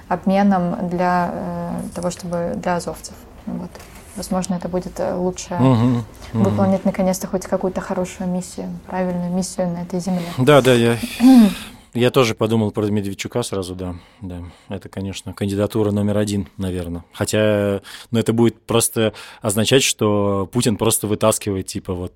обменом 0.08 0.89
для 0.89 1.80
того, 1.94 2.10
чтобы 2.10 2.54
для 2.56 2.76
азовцев. 2.76 3.15
Вот. 3.46 3.72
Возможно, 4.15 4.56
это 4.56 4.70
будет 4.70 5.00
лучше 5.00 5.56
угу, 5.56 6.04
выполнить 6.34 6.80
угу. 6.80 6.89
наконец-то 6.89 7.28
хоть 7.28 7.46
какую-то 7.46 7.82
хорошую 7.82 8.30
миссию, 8.30 8.70
правильную 8.88 9.32
миссию 9.32 9.68
на 9.70 9.82
этой 9.84 10.00
земле. 10.00 10.26
Да, 10.38 10.62
да, 10.62 10.74
я 10.74 10.98
Я 11.96 12.12
тоже 12.12 12.36
подумал 12.36 12.72
про 12.72 12.88
Медведчука 12.88 13.41
сразу, 13.41 13.74
да. 13.74 13.96
да. 14.20 14.41
Это, 14.68 14.89
конечно, 14.89 15.32
кандидатура 15.32 15.91
номер 15.91 16.18
один, 16.18 16.50
наверное. 16.58 17.06
Хотя, 17.13 17.82
ну, 18.12 18.20
это 18.20 18.34
будет 18.34 18.62
просто 18.65 19.13
означать, 19.41 19.82
что 19.82 20.50
Путин 20.52 20.76
просто 20.76 21.08
вытаскивает, 21.08 21.68
типа, 21.68 21.94
вот 21.94 22.12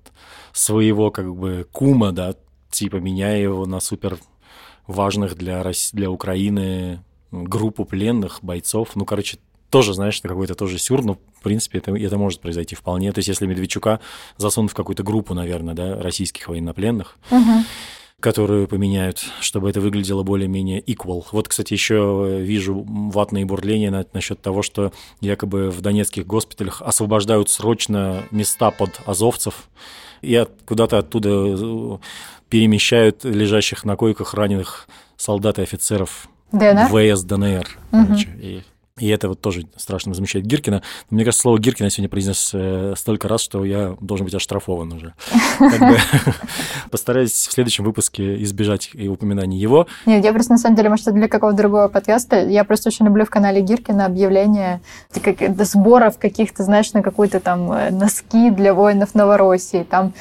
своего, 0.52 1.10
как 1.10 1.34
бы, 1.34 1.66
кума, 1.72 2.12
да, 2.12 2.34
типа, 2.70 2.96
меняя 2.96 3.38
его 3.38 3.64
на 3.64 3.80
супер 3.80 4.18
важных 4.86 5.34
для, 5.34 5.62
России, 5.62 5.96
для 5.96 6.10
Украины 6.10 7.02
группу 7.30 7.84
пленных 7.84 8.40
бойцов. 8.42 8.90
Ну, 8.94 9.04
короче, 9.04 9.38
тоже, 9.70 9.94
знаешь, 9.94 10.20
какой-то 10.20 10.54
тоже 10.54 10.78
сюр, 10.78 11.04
но, 11.04 11.14
в 11.14 11.42
принципе, 11.42 11.78
это, 11.78 11.94
это 11.94 12.18
может 12.18 12.40
произойти 12.40 12.74
вполне. 12.74 13.12
То 13.12 13.18
есть, 13.18 13.28
если 13.28 13.46
Медведчука 13.46 14.00
засунут 14.36 14.72
в 14.72 14.74
какую-то 14.74 15.02
группу, 15.02 15.32
наверное, 15.34 15.74
да, 15.74 15.96
российских 16.00 16.48
военнопленных, 16.48 17.16
угу 17.30 17.64
которую 18.20 18.68
поменяют, 18.68 19.24
чтобы 19.40 19.70
это 19.70 19.80
выглядело 19.80 20.22
более-менее 20.22 20.82
equal. 20.82 21.24
Вот, 21.32 21.48
кстати, 21.48 21.72
еще 21.72 22.38
вижу 22.40 22.84
ватные 22.86 23.46
бурления 23.46 23.90
на, 23.90 24.04
насчет 24.12 24.40
того, 24.40 24.62
что 24.62 24.92
якобы 25.20 25.70
в 25.70 25.80
донецких 25.80 26.26
госпиталях 26.26 26.82
освобождают 26.82 27.48
срочно 27.48 28.24
места 28.30 28.70
под 28.70 29.00
азовцев 29.06 29.68
и 30.20 30.46
куда-то 30.66 30.98
оттуда 30.98 31.30
э, 31.30 31.98
перемещают 32.50 33.24
лежащих 33.24 33.84
на 33.84 33.96
койках 33.96 34.34
раненых 34.34 34.86
солдат 35.16 35.58
и 35.58 35.62
офицеров 35.62 36.28
ДНР? 36.52 36.88
ВС 36.88 37.22
ДНР. 37.22 37.68
Угу. 37.92 38.06
Короче, 38.06 38.28
и 38.40 38.62
и 39.00 39.08
это 39.08 39.28
вот 39.28 39.40
тоже 39.40 39.66
страшно 39.76 40.10
возмущает 40.10 40.44
Гиркина. 40.44 40.82
Но 41.10 41.14
мне 41.14 41.24
кажется, 41.24 41.42
слово 41.42 41.58
Гиркина 41.58 41.88
сегодня 41.88 42.10
произнес 42.10 42.50
э, 42.52 42.94
столько 42.96 43.28
раз, 43.28 43.40
что 43.40 43.64
я 43.64 43.96
должен 44.00 44.26
быть 44.26 44.34
оштрафован 44.34 44.92
уже. 44.92 45.14
Постараюсь 46.90 47.32
в 47.32 47.52
следующем 47.52 47.84
выпуске 47.84 48.40
избежать 48.42 48.90
и 48.92 49.08
упоминаний 49.08 49.58
его. 49.58 49.86
Нет, 50.04 50.22
я 50.22 50.32
просто 50.32 50.52
на 50.52 50.58
самом 50.58 50.76
деле, 50.76 50.90
может, 50.90 51.12
для 51.14 51.28
какого-то 51.28 51.56
другого 51.56 51.88
подкаста. 51.88 52.46
Я 52.46 52.62
просто 52.64 52.90
очень 52.90 53.06
люблю 53.06 53.24
в 53.24 53.30
канале 53.30 53.62
Гиркина 53.62 54.04
объявления 54.04 54.82
сборов 55.60 56.18
каких-то, 56.18 56.62
знаешь, 56.62 56.92
на 56.92 57.02
какой-то 57.02 57.40
там 57.40 57.72
э, 57.72 57.90
носки 57.90 58.50
для 58.50 58.74
воинов 58.74 59.14
Новороссии. 59.14 59.82
Там, 59.82 60.12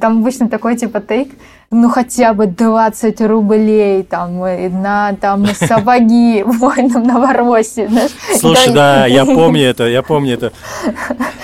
там 0.00 0.20
обычно 0.20 0.48
такой 0.48 0.76
типа 0.76 1.00
тейк 1.00 1.32
ну 1.72 1.88
хотя 1.88 2.34
бы 2.34 2.46
20 2.46 3.20
рублей 3.22 4.02
там 4.02 4.38
на 4.38 5.16
там 5.20 5.46
сапоги 5.46 6.42
воинам 6.46 7.02
Новороссии. 7.04 7.86
Знаешь? 7.86 8.10
Слушай, 8.38 8.72
да, 8.74 9.06
я 9.06 9.24
помню 9.24 9.62
это, 9.62 9.88
я 9.88 10.02
помню 10.02 10.34
это. 10.34 10.52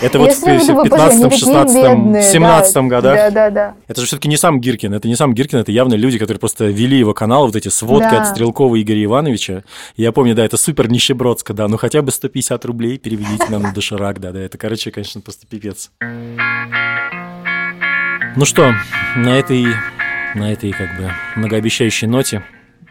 Это 0.00 0.18
вот 0.18 0.30
в 0.30 0.44
15 0.44 1.32
16 1.32 2.24
17 2.24 2.76
годах. 2.84 3.16
Да, 3.16 3.30
да, 3.30 3.50
да. 3.50 3.74
Это 3.88 4.00
же 4.00 4.06
все-таки 4.06 4.28
не 4.28 4.36
сам 4.36 4.60
Гиркин, 4.60 4.94
это 4.94 5.08
не 5.08 5.16
сам 5.16 5.34
Гиркин, 5.34 5.58
это 5.58 5.72
явно 5.72 5.94
люди, 5.94 6.18
которые 6.18 6.38
просто 6.38 6.66
вели 6.66 6.98
его 6.98 7.14
канал, 7.14 7.46
вот 7.46 7.56
эти 7.56 7.68
сводки 7.68 8.14
от 8.14 8.28
Стрелкова 8.28 8.80
Игоря 8.80 9.04
Ивановича. 9.04 9.64
Я 9.96 10.12
помню, 10.12 10.34
да, 10.34 10.44
это 10.44 10.58
супер 10.58 10.90
нищебродско, 10.90 11.54
да, 11.54 11.68
ну 11.68 11.78
хотя 11.78 12.02
бы 12.02 12.12
150 12.12 12.64
рублей 12.66 12.98
переведите 12.98 13.46
нам 13.48 13.62
на 13.62 13.72
доширак, 13.72 14.20
да, 14.20 14.32
да, 14.32 14.40
это, 14.40 14.58
короче, 14.58 14.90
конечно, 14.90 15.22
просто 15.22 15.46
пипец. 15.46 15.90
Ну 18.36 18.44
что, 18.44 18.72
на 19.16 19.30
этой 19.30 19.66
на 20.34 20.52
этой 20.52 20.72
как 20.72 20.96
бы 20.96 21.10
многообещающей 21.36 22.06
ноте 22.06 22.42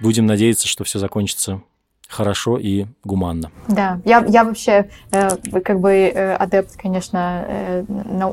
будем 0.01 0.25
надеяться, 0.25 0.67
что 0.67 0.83
все 0.83 0.99
закончится 0.99 1.61
хорошо 2.07 2.57
и 2.57 2.85
гуманно. 3.03 3.51
Да, 3.67 3.99
я, 4.05 4.23
я 4.27 4.43
вообще 4.43 4.89
э, 5.11 5.29
как 5.61 5.79
бы 5.79 5.91
э, 5.91 6.35
адепт, 6.35 6.77
конечно, 6.81 7.43
э, 7.47 7.83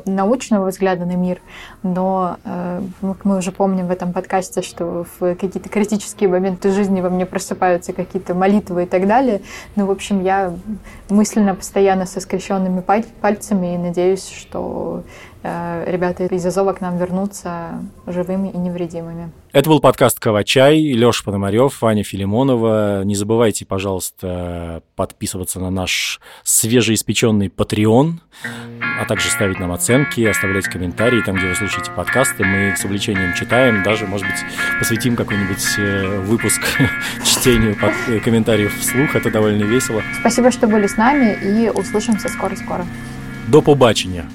научного 0.05 0.69
взгляда 0.69 1.05
на 1.05 1.15
мир, 1.15 1.41
но 1.83 2.37
э, 2.45 2.81
мы 3.23 3.37
уже 3.37 3.51
помним 3.51 3.87
в 3.87 3.91
этом 3.91 4.13
подкасте, 4.13 4.61
что 4.61 5.05
в 5.19 5.35
какие-то 5.35 5.67
критические 5.67 6.29
моменты 6.29 6.71
жизни 6.71 7.01
во 7.01 7.09
мне 7.09 7.25
просыпаются 7.25 7.91
какие-то 7.91 8.33
молитвы 8.33 8.83
и 8.83 8.85
так 8.85 9.07
далее. 9.07 9.41
Ну, 9.75 9.85
в 9.87 9.91
общем, 9.91 10.23
я 10.23 10.53
мысленно 11.09 11.53
постоянно 11.53 12.05
со 12.05 12.21
скрещенными 12.21 12.81
пальцами 12.81 13.75
и 13.75 13.77
надеюсь, 13.77 14.29
что 14.29 15.03
ребята 15.85 16.25
из 16.25 16.45
Азова 16.45 16.73
к 16.73 16.81
нам 16.81 16.97
вернутся 16.97 17.81
живыми 18.07 18.49
и 18.49 18.57
невредимыми. 18.57 19.31
Это 19.51 19.69
был 19.69 19.79
подкаст 19.79 20.19
«Кавачай». 20.19 20.79
Леша 20.79 21.23
Пономарев, 21.23 21.81
Ваня 21.81 22.03
Филимонова. 22.03 23.03
Не 23.05 23.15
забывайте, 23.15 23.65
пожалуйста, 23.65 24.81
подписываться 24.95 25.59
на 25.59 25.69
наш 25.69 26.19
свежеиспеченный 26.43 27.47
Patreon, 27.47 28.13
а 28.99 29.05
также 29.05 29.29
ставить 29.29 29.59
нам 29.59 29.71
оценки, 29.71 30.25
оставлять 30.25 30.65
комментарии 30.65 31.21
там, 31.21 31.35
где 31.35 31.47
вы 31.47 31.55
слушаете 31.55 31.91
подкасты. 31.91 32.43
Мы 32.43 32.69
их 32.69 32.77
с 32.77 32.85
увлечением 32.85 33.33
читаем. 33.33 33.83
Даже, 33.83 34.07
может 34.07 34.27
быть, 34.27 34.43
посвятим 34.79 35.15
какой-нибудь 35.15 35.65
э, 35.77 36.19
выпуск 36.21 36.61
чтению 37.23 37.77
э, 38.07 38.19
комментариев 38.19 38.77
вслух. 38.77 39.15
Это 39.15 39.31
довольно 39.31 39.63
весело. 39.63 40.01
Спасибо, 40.19 40.51
что 40.51 40.67
были 40.67 40.87
с 40.87 40.97
нами, 40.97 41.37
и 41.41 41.69
услышимся 41.69 42.29
скоро-скоро. 42.29 42.85
До 43.47 43.61
побачення! 43.61 44.25